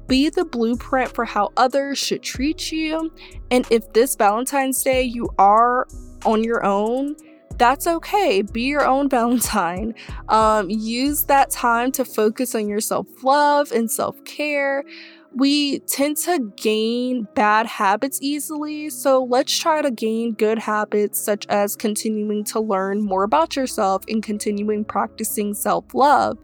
Be 0.06 0.28
the 0.28 0.44
blueprint 0.44 1.14
for 1.14 1.24
how 1.24 1.50
others 1.56 1.96
should 1.96 2.22
treat 2.22 2.72
you. 2.72 3.12
And 3.50 3.64
if 3.70 3.90
this 3.92 4.16
Valentine's 4.16 4.82
Day 4.82 5.02
you 5.02 5.28
are 5.38 5.86
on 6.26 6.44
your 6.44 6.64
own, 6.64 7.16
that's 7.56 7.86
okay. 7.86 8.42
Be 8.42 8.62
your 8.62 8.84
own 8.84 9.08
Valentine. 9.10 9.94
Um, 10.28 10.68
use 10.68 11.24
that 11.26 11.50
time 11.50 11.92
to 11.92 12.04
focus 12.04 12.54
on 12.54 12.68
your 12.68 12.80
self 12.80 13.06
love 13.22 13.70
and 13.70 13.90
self 13.90 14.22
care 14.24 14.84
we 15.34 15.78
tend 15.80 16.16
to 16.18 16.52
gain 16.56 17.28
bad 17.34 17.66
habits 17.66 18.18
easily, 18.20 18.90
so 18.90 19.24
let's 19.24 19.56
try 19.56 19.80
to 19.80 19.90
gain 19.90 20.32
good 20.32 20.58
habits 20.58 21.20
such 21.20 21.46
as 21.48 21.76
continuing 21.76 22.44
to 22.44 22.60
learn 22.60 23.02
more 23.02 23.22
about 23.22 23.54
yourself 23.56 24.02
and 24.08 24.22
continuing 24.22 24.84
practicing 24.84 25.54
self 25.54 25.94
love. 25.94 26.38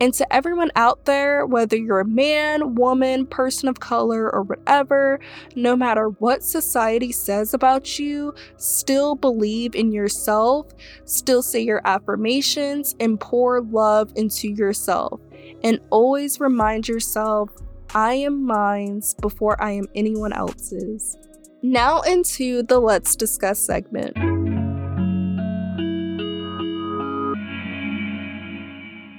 And 0.00 0.12
to 0.14 0.32
everyone 0.32 0.70
out 0.74 1.04
there, 1.04 1.46
whether 1.46 1.76
you're 1.76 2.00
a 2.00 2.04
man, 2.04 2.74
woman, 2.74 3.26
person 3.26 3.68
of 3.68 3.78
color, 3.80 4.32
or 4.34 4.42
whatever, 4.42 5.20
no 5.54 5.76
matter 5.76 6.08
what 6.08 6.42
society 6.42 7.12
says 7.12 7.54
about 7.54 7.98
you, 7.98 8.34
still 8.56 9.14
believe 9.14 9.76
in 9.76 9.92
yourself, 9.92 10.66
still 11.04 11.42
say 11.42 11.60
your 11.60 11.82
affirmations, 11.84 12.96
and 12.98 13.20
pour 13.20 13.60
love 13.60 14.12
into 14.16 14.48
yourself. 14.48 15.20
And 15.62 15.78
always 15.90 16.40
remind 16.40 16.88
yourself 16.88 17.50
I 17.94 18.14
am 18.14 18.46
mine's 18.46 19.12
before 19.14 19.62
I 19.62 19.72
am 19.72 19.84
anyone 19.94 20.32
else's. 20.32 21.16
Now 21.62 22.00
into 22.00 22.62
the 22.62 22.80
Let's 22.80 23.14
Discuss 23.14 23.60
segment. 23.60 24.16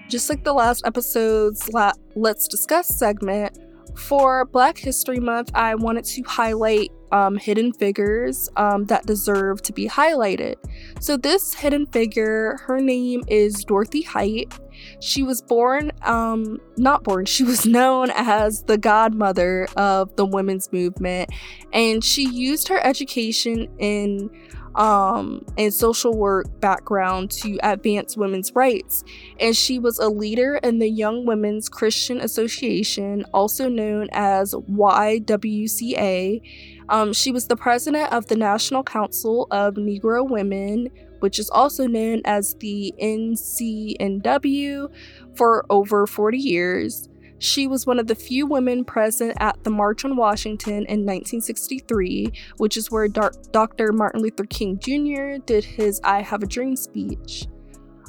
Just 0.10 0.30
like 0.30 0.44
the 0.44 0.54
last 0.54 0.86
episodes, 0.88 1.72
la- 1.72 1.94
Let's 2.16 2.48
Discuss 2.48 2.88
segment, 2.88 3.60
for 3.96 4.46
Black 4.46 4.78
History 4.78 5.20
Month, 5.20 5.52
I 5.54 5.76
wanted 5.76 6.06
to 6.06 6.24
highlight 6.24 6.92
um, 7.12 7.38
hidden 7.38 7.74
figures 7.74 8.50
um, 8.58 8.86
that 8.86 9.06
deserve 9.06 9.62
to 9.64 9.74
be 9.74 9.88
highlighted. 9.88 10.56
So, 11.00 11.16
this 11.16 11.54
hidden 11.54 11.86
figure, 11.88 12.58
her 12.66 12.80
name 12.80 13.24
is 13.28 13.64
Dorothy 13.64 14.02
Height. 14.02 14.52
She 15.00 15.24
was 15.24 15.42
born, 15.42 15.92
um, 16.02 16.60
not 16.78 17.04
born, 17.04 17.26
she 17.26 17.44
was 17.44 17.66
known 17.66 18.12
as 18.12 18.64
the 18.64 18.78
godmother 18.78 19.68
of 19.76 20.16
the 20.16 20.26
women's 20.26 20.72
movement, 20.72 21.30
and 21.72 22.04
she 22.04 22.30
used 22.30 22.68
her 22.68 22.86
education 22.86 23.68
in 23.80 24.30
um, 24.76 25.46
and 25.58 25.74
social 25.74 26.16
work 26.18 26.60
background 26.60 27.32
to 27.32 27.58
advance 27.64 28.18
women's 28.18 28.54
rights. 28.56 29.04
And 29.40 29.56
she 29.56 29.80
was 29.80 30.00
a 30.00 30.10
leader 30.10 30.56
in 30.58 30.80
the 30.80 30.90
Young 30.90 31.26
Women's 31.26 31.70
Christian 31.70 32.20
Association, 32.22 33.26
also 33.34 33.70
known 33.70 34.10
as 34.12 34.54
YWCA. 34.54 36.42
Um, 36.90 37.14
she 37.14 37.32
was 37.32 37.48
the 37.48 37.56
president 37.56 38.12
of 38.12 38.28
the 38.28 38.36
National 38.36 38.84
Council 38.84 39.48
of 39.52 39.76
Negro 39.76 40.28
Women, 40.28 40.90
which 41.24 41.40
is 41.40 41.50
also 41.52 41.88
known 41.88 42.22
as 42.26 42.54
the 42.56 42.94
NCNW, 43.02 44.90
for 45.38 45.66
over 45.70 46.06
40 46.06 46.38
years. 46.38 47.08
She 47.40 47.66
was 47.66 47.88
one 47.88 47.98
of 47.98 48.08
the 48.08 48.16
few 48.16 48.46
women 48.46 48.84
present 48.84 49.38
at 49.40 49.64
the 49.64 49.70
March 49.70 50.04
on 50.04 50.18
Washington 50.18 50.80
in 50.80 51.06
1963, 51.06 52.30
which 52.58 52.76
is 52.76 52.92
where 52.92 53.08
Dr. 53.08 53.94
Martin 53.94 54.22
Luther 54.22 54.44
King 54.44 54.78
Jr. 54.80 55.38
did 55.46 55.64
his 55.64 56.02
I 56.04 56.22
Have 56.22 56.44
a 56.44 56.46
Dream 56.46 56.76
speech. 56.76 57.48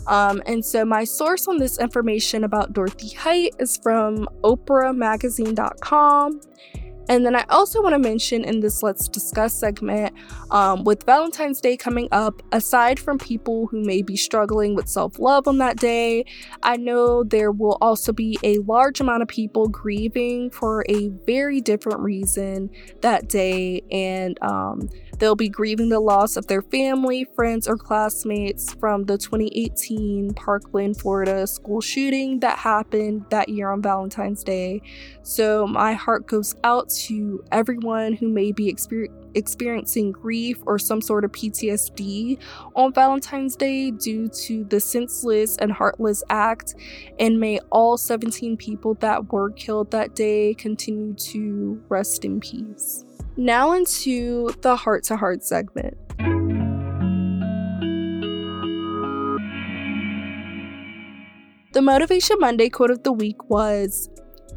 Um, 0.09 0.43
and 0.47 0.65
so, 0.65 0.85
my 0.85 1.05
source 1.05 1.47
on 1.47 1.59
this 1.59 1.79
information 1.79 2.43
about 2.43 2.73
Dorothy 2.73 3.15
Height 3.15 3.55
is 3.61 3.77
from 3.77 4.27
OprahMagazine.com. 4.43 6.41
And 7.09 7.25
then 7.25 7.37
I 7.37 7.45
also 7.51 7.83
want 7.83 7.95
to 7.95 7.99
mention 7.99 8.45
in 8.45 8.61
this 8.61 8.83
Let's 8.83 9.09
Discuss 9.09 9.55
segment 9.55 10.15
um, 10.51 10.85
with 10.85 11.05
Valentine's 11.05 11.61
Day 11.61 11.77
coming 11.77 12.09
up, 12.13 12.43
aside 12.53 12.99
from 12.99 13.19
people 13.19 13.67
who 13.67 13.83
may 13.85 14.03
be 14.03 14.17
struggling 14.17 14.75
with 14.75 14.89
self 14.89 15.19
love 15.19 15.47
on 15.47 15.59
that 15.59 15.77
day, 15.77 16.25
I 16.63 16.77
know 16.77 17.23
there 17.25 17.53
will 17.53 17.79
also 17.81 18.13
be 18.13 18.39
a 18.43 18.59
large 18.59 19.01
amount 19.01 19.23
of 19.23 19.29
people 19.29 19.69
grieving 19.69 20.51
for 20.51 20.85
a 20.89 21.09
very 21.27 21.61
different 21.61 22.01
reason 22.01 22.71
that 23.03 23.29
day. 23.29 23.83
And 23.91 24.39
um, 24.43 24.89
They'll 25.19 25.37
be 25.37 25.49
grieving 25.49 25.89
the 25.89 26.01
loss 26.01 26.37
of 26.37 26.47
their 26.47 26.63
family, 26.63 27.25
friends, 27.37 27.69
or 27.69 27.77
classmates 27.77 28.73
from 28.75 29.05
the 29.05 29.17
2018 29.17 30.35
Parkland, 30.35 30.99
Florida 30.99 31.47
school 31.47 31.81
shooting 31.81 32.41
that 32.41 32.59
happened 32.59 33.25
that 33.31 33.49
year 33.49 33.71
on 33.71 33.83
Valentine's 33.83 34.43
Day. 34.43 34.83
So, 35.23 35.67
my 35.67 35.95
heart 35.95 36.27
goes 36.27 36.55
out 36.65 36.91
to 36.91 37.45
everyone 37.53 38.15
who 38.15 38.29
may 38.29 38.53
be 38.53 38.73
exper- 38.73 39.13
experiencing 39.35 40.13
grief 40.13 40.59
or 40.67 40.79
some 40.79 41.01
sort 41.01 41.25
of 41.25 41.33
PTSD 41.33 42.39
on 42.75 42.93
Valentine's 42.93 43.57
Day 43.57 43.91
due 43.91 44.29
to 44.29 44.65
the 44.65 44.81
senseless 44.81 45.57
and 45.59 45.73
heartless 45.73 46.23
act. 46.29 46.75
And 47.19 47.39
may 47.39 47.61
all 47.71 47.97
17 47.97 48.57
people 48.57 48.95
that 48.95 49.33
were 49.33 49.51
killed 49.51 49.91
that 49.93 50.15
day 50.15 50.55
continue 50.55 51.15
to 51.15 51.83
rest 51.89 52.25
in 52.25 52.41
peace. 52.41 53.05
Now 53.37 53.73
into 53.73 54.51
the 54.63 54.77
heart 54.77 55.03
to 55.05 55.17
heart 55.17 55.43
segment. 55.43 55.99
The 61.73 61.83
Motivation 61.83 62.37
Monday 62.39 62.69
quote 62.69 62.93
of 62.93 63.03
the 63.03 63.13
week 63.13 63.51
was 63.51 64.09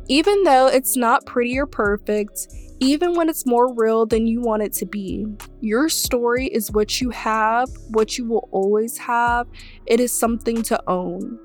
Even 0.08 0.44
though 0.44 0.68
it's 0.68 0.96
not 0.96 1.26
pretty 1.26 1.58
or 1.58 1.66
perfect, 1.66 2.50
even 2.80 3.16
when 3.16 3.30
it's 3.30 3.48
more 3.48 3.74
real 3.74 4.06
than 4.06 4.28
you 4.28 4.42
want 4.42 4.62
it 4.62 4.74
to 4.74 4.86
be, 4.86 5.26
your 5.60 5.90
story 5.90 6.46
is 6.46 6.72
what 6.72 7.02
you 7.02 7.10
have, 7.10 7.70
what 7.90 8.20
you 8.20 8.28
will 8.28 8.48
always 8.52 8.96
have. 9.00 9.48
It 9.88 10.00
is 10.00 10.12
something 10.12 10.62
to 10.64 10.80
own. 10.88 11.40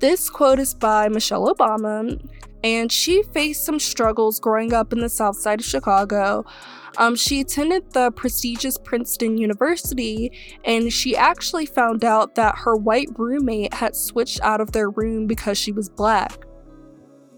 This 0.00 0.28
quote 0.28 0.58
is 0.58 0.74
by 0.74 1.08
Michelle 1.08 1.50
Obama, 1.54 2.20
and 2.64 2.90
she 2.90 3.22
faced 3.22 3.64
some 3.64 3.78
struggles 3.78 4.40
growing 4.40 4.72
up 4.72 4.92
in 4.92 5.00
the 5.00 5.08
south 5.10 5.36
side 5.36 5.60
of 5.60 5.66
Chicago. 5.66 6.44
Um, 6.96 7.14
she 7.14 7.40
attended 7.40 7.92
the 7.92 8.10
prestigious 8.12 8.78
Princeton 8.78 9.36
University, 9.36 10.32
and 10.64 10.90
she 10.90 11.14
actually 11.14 11.66
found 11.66 12.04
out 12.04 12.36
that 12.36 12.56
her 12.58 12.74
white 12.74 13.08
roommate 13.18 13.74
had 13.74 13.94
switched 13.94 14.40
out 14.40 14.62
of 14.62 14.72
their 14.72 14.88
room 14.88 15.26
because 15.26 15.58
she 15.58 15.72
was 15.72 15.90
black. 15.90 16.46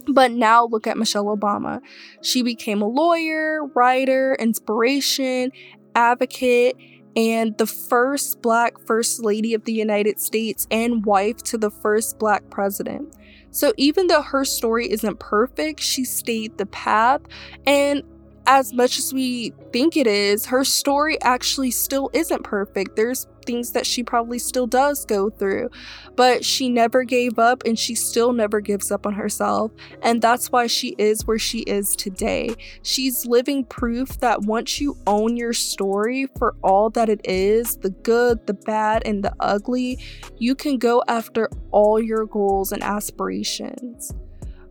But 0.07 0.31
now 0.31 0.67
look 0.67 0.87
at 0.87 0.97
Michelle 0.97 1.37
Obama. 1.37 1.81
She 2.23 2.43
became 2.43 2.81
a 2.81 2.87
lawyer, 2.87 3.65
writer, 3.75 4.37
inspiration, 4.39 5.51
advocate, 5.97 6.77
and 7.17 7.59
the 7.59 7.67
first 7.67 8.43
black 8.43 8.79
first 8.87 9.25
lady 9.25 9.55
of 9.55 9.65
the 9.65 9.73
United 9.73 10.21
States 10.21 10.69
and 10.71 11.05
wife 11.05 11.39
to 11.39 11.59
the 11.59 11.71
first 11.71 12.21
black 12.21 12.49
president. 12.51 13.17
So 13.57 13.73
even 13.79 14.09
though 14.09 14.21
her 14.21 14.45
story 14.45 14.91
isn't 14.93 15.19
perfect, 15.19 15.81
she 15.81 16.05
stayed 16.05 16.59
the 16.59 16.67
path. 16.67 17.23
And 17.67 18.03
as 18.47 18.73
much 18.73 18.99
as 18.99 19.13
we 19.13 19.53
think 19.73 19.97
it 19.97 20.07
is, 20.07 20.47
her 20.47 20.65
story 20.65 21.21
actually 21.23 21.71
still 21.71 22.11
isn't 22.13 22.45
perfect. 22.45 22.97
There's 22.97 23.27
things 23.45 23.73
that 23.73 23.87
she 23.87 24.03
probably 24.03 24.39
still 24.39 24.67
does 24.67 25.05
go 25.05 25.31
through, 25.31 25.71
but 26.17 26.45
she 26.45 26.69
never 26.69 27.05
gave 27.05 27.39
up 27.39 27.63
and 27.65 27.79
she 27.79 27.95
still 27.95 28.33
never 28.33 28.61
gives 28.61 28.91
up 28.91 29.07
on 29.07 29.15
herself. 29.15 29.73
And 30.03 30.21
that's 30.21 30.51
why 30.53 30.67
she 30.67 30.95
is 30.99 31.27
where 31.27 31.39
she 31.39 31.61
is 31.61 31.97
today. 31.97 32.51
She's 32.83 33.27
living 33.27 33.65
proof 33.65 34.21
that 34.21 34.43
once 34.43 34.81
you 34.81 34.97
own 35.07 35.37
your 35.37 35.53
story 35.53 36.27
for 36.39 36.55
all 36.63 36.91
that 36.91 37.09
it 37.09 37.21
is 37.25 37.77
the 37.79 37.91
good, 37.91 38.47
the 38.47 38.55
bad, 38.55 39.03
and 39.07 39.23
the 39.23 39.35
ugly 39.41 39.99
you 40.39 40.55
can 40.55 40.79
go 40.79 41.03
after 41.09 41.49
all 41.71 42.01
your 42.01 42.27
goals 42.27 42.73
and 42.73 42.83
aspirations. 42.83 44.13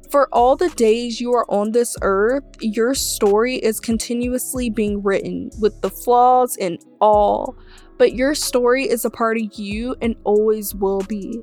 For 0.09 0.27
all 0.31 0.55
the 0.55 0.69
days 0.69 1.19
you 1.19 1.33
are 1.33 1.49
on 1.49 1.71
this 1.71 1.95
earth, 2.01 2.43
your 2.61 2.93
story 2.93 3.55
is 3.55 3.79
continuously 3.79 4.69
being 4.69 5.01
written 5.03 5.49
with 5.59 5.81
the 5.81 5.89
flaws 5.89 6.55
and 6.57 6.79
all, 7.01 7.55
but 7.97 8.13
your 8.13 8.35
story 8.35 8.87
is 8.87 9.03
a 9.03 9.09
part 9.09 9.37
of 9.37 9.53
you 9.55 9.95
and 10.01 10.15
always 10.23 10.75
will 10.75 11.01
be. 11.01 11.41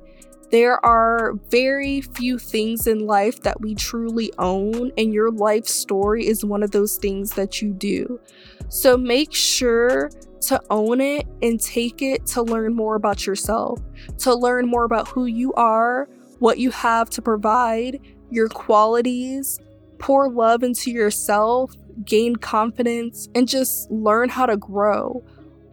There 0.50 0.84
are 0.84 1.34
very 1.50 2.02
few 2.02 2.38
things 2.38 2.86
in 2.86 3.06
life 3.06 3.42
that 3.42 3.60
we 3.62 3.74
truly 3.74 4.30
own, 4.38 4.92
and 4.98 5.12
your 5.12 5.30
life 5.30 5.66
story 5.66 6.26
is 6.26 6.44
one 6.44 6.62
of 6.62 6.72
those 6.72 6.98
things 6.98 7.30
that 7.32 7.62
you 7.62 7.72
do. 7.72 8.20
So 8.68 8.98
make 8.98 9.32
sure 9.32 10.10
to 10.42 10.60
own 10.70 11.00
it 11.00 11.26
and 11.40 11.58
take 11.58 12.02
it 12.02 12.26
to 12.26 12.42
learn 12.42 12.74
more 12.74 12.96
about 12.96 13.26
yourself, 13.26 13.80
to 14.18 14.34
learn 14.34 14.66
more 14.66 14.84
about 14.84 15.08
who 15.08 15.24
you 15.24 15.54
are, 15.54 16.08
what 16.38 16.58
you 16.58 16.70
have 16.70 17.08
to 17.10 17.22
provide, 17.22 18.00
your 18.33 18.49
qualities, 18.49 19.61
pour 19.99 20.28
love 20.28 20.62
into 20.62 20.91
yourself, 20.91 21.76
gain 22.05 22.37
confidence, 22.37 23.28
and 23.35 23.47
just 23.47 23.91
learn 23.91 24.28
how 24.28 24.47
to 24.47 24.57
grow. 24.57 25.22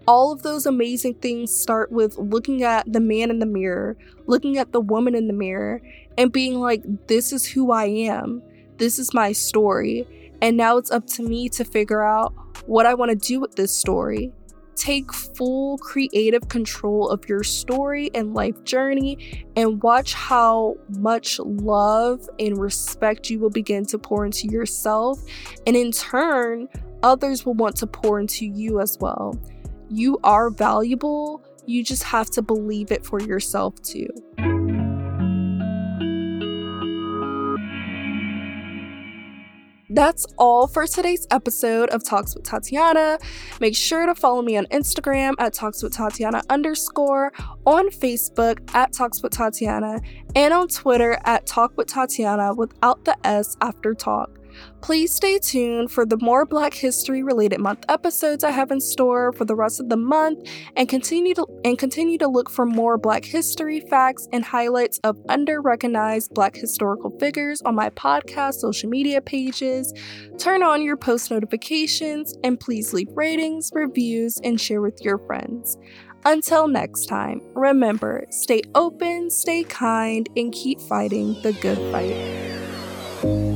All 0.07 0.31
of 0.31 0.41
those 0.41 0.65
amazing 0.65 1.15
things 1.15 1.55
start 1.55 1.91
with 1.91 2.17
looking 2.17 2.63
at 2.63 2.91
the 2.91 2.99
man 2.99 3.29
in 3.29 3.39
the 3.39 3.45
mirror, 3.45 3.95
looking 4.25 4.57
at 4.57 4.71
the 4.71 4.81
woman 4.81 5.15
in 5.15 5.27
the 5.27 5.33
mirror, 5.33 5.81
and 6.17 6.31
being 6.31 6.59
like, 6.59 6.83
this 7.07 7.31
is 7.31 7.45
who 7.45 7.71
I 7.71 7.85
am. 7.85 8.41
This 8.77 8.99
is 8.99 9.13
my 9.13 9.31
story. 9.31 10.07
And 10.41 10.57
now 10.57 10.77
it's 10.77 10.91
up 10.91 11.05
to 11.07 11.23
me 11.23 11.49
to 11.49 11.63
figure 11.63 12.03
out 12.03 12.33
what 12.65 12.85
I 12.85 12.93
want 12.93 13.09
to 13.11 13.15
do 13.15 13.39
with 13.39 13.55
this 13.55 13.75
story 13.75 14.31
take 14.79 15.13
full 15.13 15.77
creative 15.77 16.47
control 16.47 17.09
of 17.09 17.27
your 17.27 17.43
story 17.43 18.09
and 18.13 18.33
life 18.33 18.63
journey 18.63 19.45
and 19.55 19.83
watch 19.83 20.13
how 20.13 20.75
much 20.97 21.39
love 21.39 22.27
and 22.39 22.57
respect 22.57 23.29
you 23.29 23.39
will 23.39 23.49
begin 23.49 23.85
to 23.85 23.97
pour 23.97 24.25
into 24.25 24.47
yourself. 24.47 25.19
And 25.67 25.75
in 25.75 25.91
turn, 25.91 26.69
others 27.03 27.45
will 27.45 27.55
want 27.55 27.75
to 27.77 27.87
pour 27.87 28.19
into 28.19 28.45
you 28.45 28.79
as 28.79 28.97
well. 28.99 29.37
You 29.89 30.17
are 30.23 30.49
valuable, 30.49 31.43
you 31.65 31.83
just 31.83 32.03
have 32.03 32.29
to 32.31 32.41
believe 32.41 32.91
it 32.91 33.05
for 33.05 33.21
yourself 33.21 33.79
too. 33.81 34.07
That's 39.91 40.27
all 40.37 40.67
for 40.67 40.85
today's 40.85 41.25
episode 41.31 41.89
of 41.89 42.03
Talks 42.03 42.35
with 42.35 42.43
Tatiana. 42.43 43.17
Make 43.59 43.75
sure 43.75 44.05
to 44.05 44.13
follow 44.13 44.43
me 44.43 44.55
on 44.55 44.67
Instagram 44.67 45.33
at 45.39 45.53
Talks 45.53 45.81
with 45.81 45.93
Tatiana 45.93 46.43
underscore, 46.47 47.33
on 47.65 47.89
Facebook 47.89 48.59
at 48.75 48.93
Talks 48.93 49.23
with 49.23 49.31
Tatiana, 49.31 49.99
and 50.35 50.53
on 50.53 50.67
Twitter 50.67 51.19
at 51.25 51.47
Talk 51.47 51.75
with 51.75 51.87
Tatiana 51.87 52.53
without 52.53 53.03
the 53.05 53.17
S 53.25 53.57
after 53.61 53.95
talk. 53.95 54.38
Please 54.81 55.13
stay 55.13 55.39
tuned 55.39 55.91
for 55.91 56.05
the 56.05 56.17
more 56.17 56.45
Black 56.45 56.73
History 56.73 57.23
related 57.23 57.59
month 57.59 57.85
episodes 57.89 58.43
I 58.43 58.51
have 58.51 58.71
in 58.71 58.79
store 58.81 59.33
for 59.33 59.45
the 59.45 59.55
rest 59.55 59.79
of 59.79 59.89
the 59.89 59.97
month 59.97 60.47
and 60.75 60.87
continue 60.87 61.33
to 61.35 61.45
and 61.65 61.77
continue 61.77 62.17
to 62.17 62.27
look 62.27 62.49
for 62.49 62.65
more 62.65 62.97
Black 62.97 63.25
history 63.25 63.79
facts 63.79 64.27
and 64.31 64.43
highlights 64.43 64.99
of 65.03 65.17
under-recognized 65.29 66.33
Black 66.33 66.55
historical 66.55 67.11
figures 67.19 67.61
on 67.63 67.75
my 67.75 67.89
podcast 67.91 68.55
social 68.55 68.89
media 68.89 69.21
pages. 69.21 69.93
Turn 70.37 70.63
on 70.63 70.81
your 70.81 70.97
post 70.97 71.31
notifications 71.31 72.33
and 72.43 72.59
please 72.59 72.93
leave 72.93 73.09
ratings, 73.15 73.69
reviews, 73.73 74.37
and 74.43 74.59
share 74.59 74.81
with 74.81 75.01
your 75.01 75.17
friends. 75.19 75.77
Until 76.25 76.67
next 76.67 77.05
time, 77.05 77.41
remember 77.55 78.25
stay 78.29 78.61
open, 78.75 79.29
stay 79.29 79.63
kind, 79.63 80.27
and 80.35 80.51
keep 80.51 80.81
fighting 80.81 81.41
the 81.43 81.53
good 81.53 81.77
fight. 81.91 83.48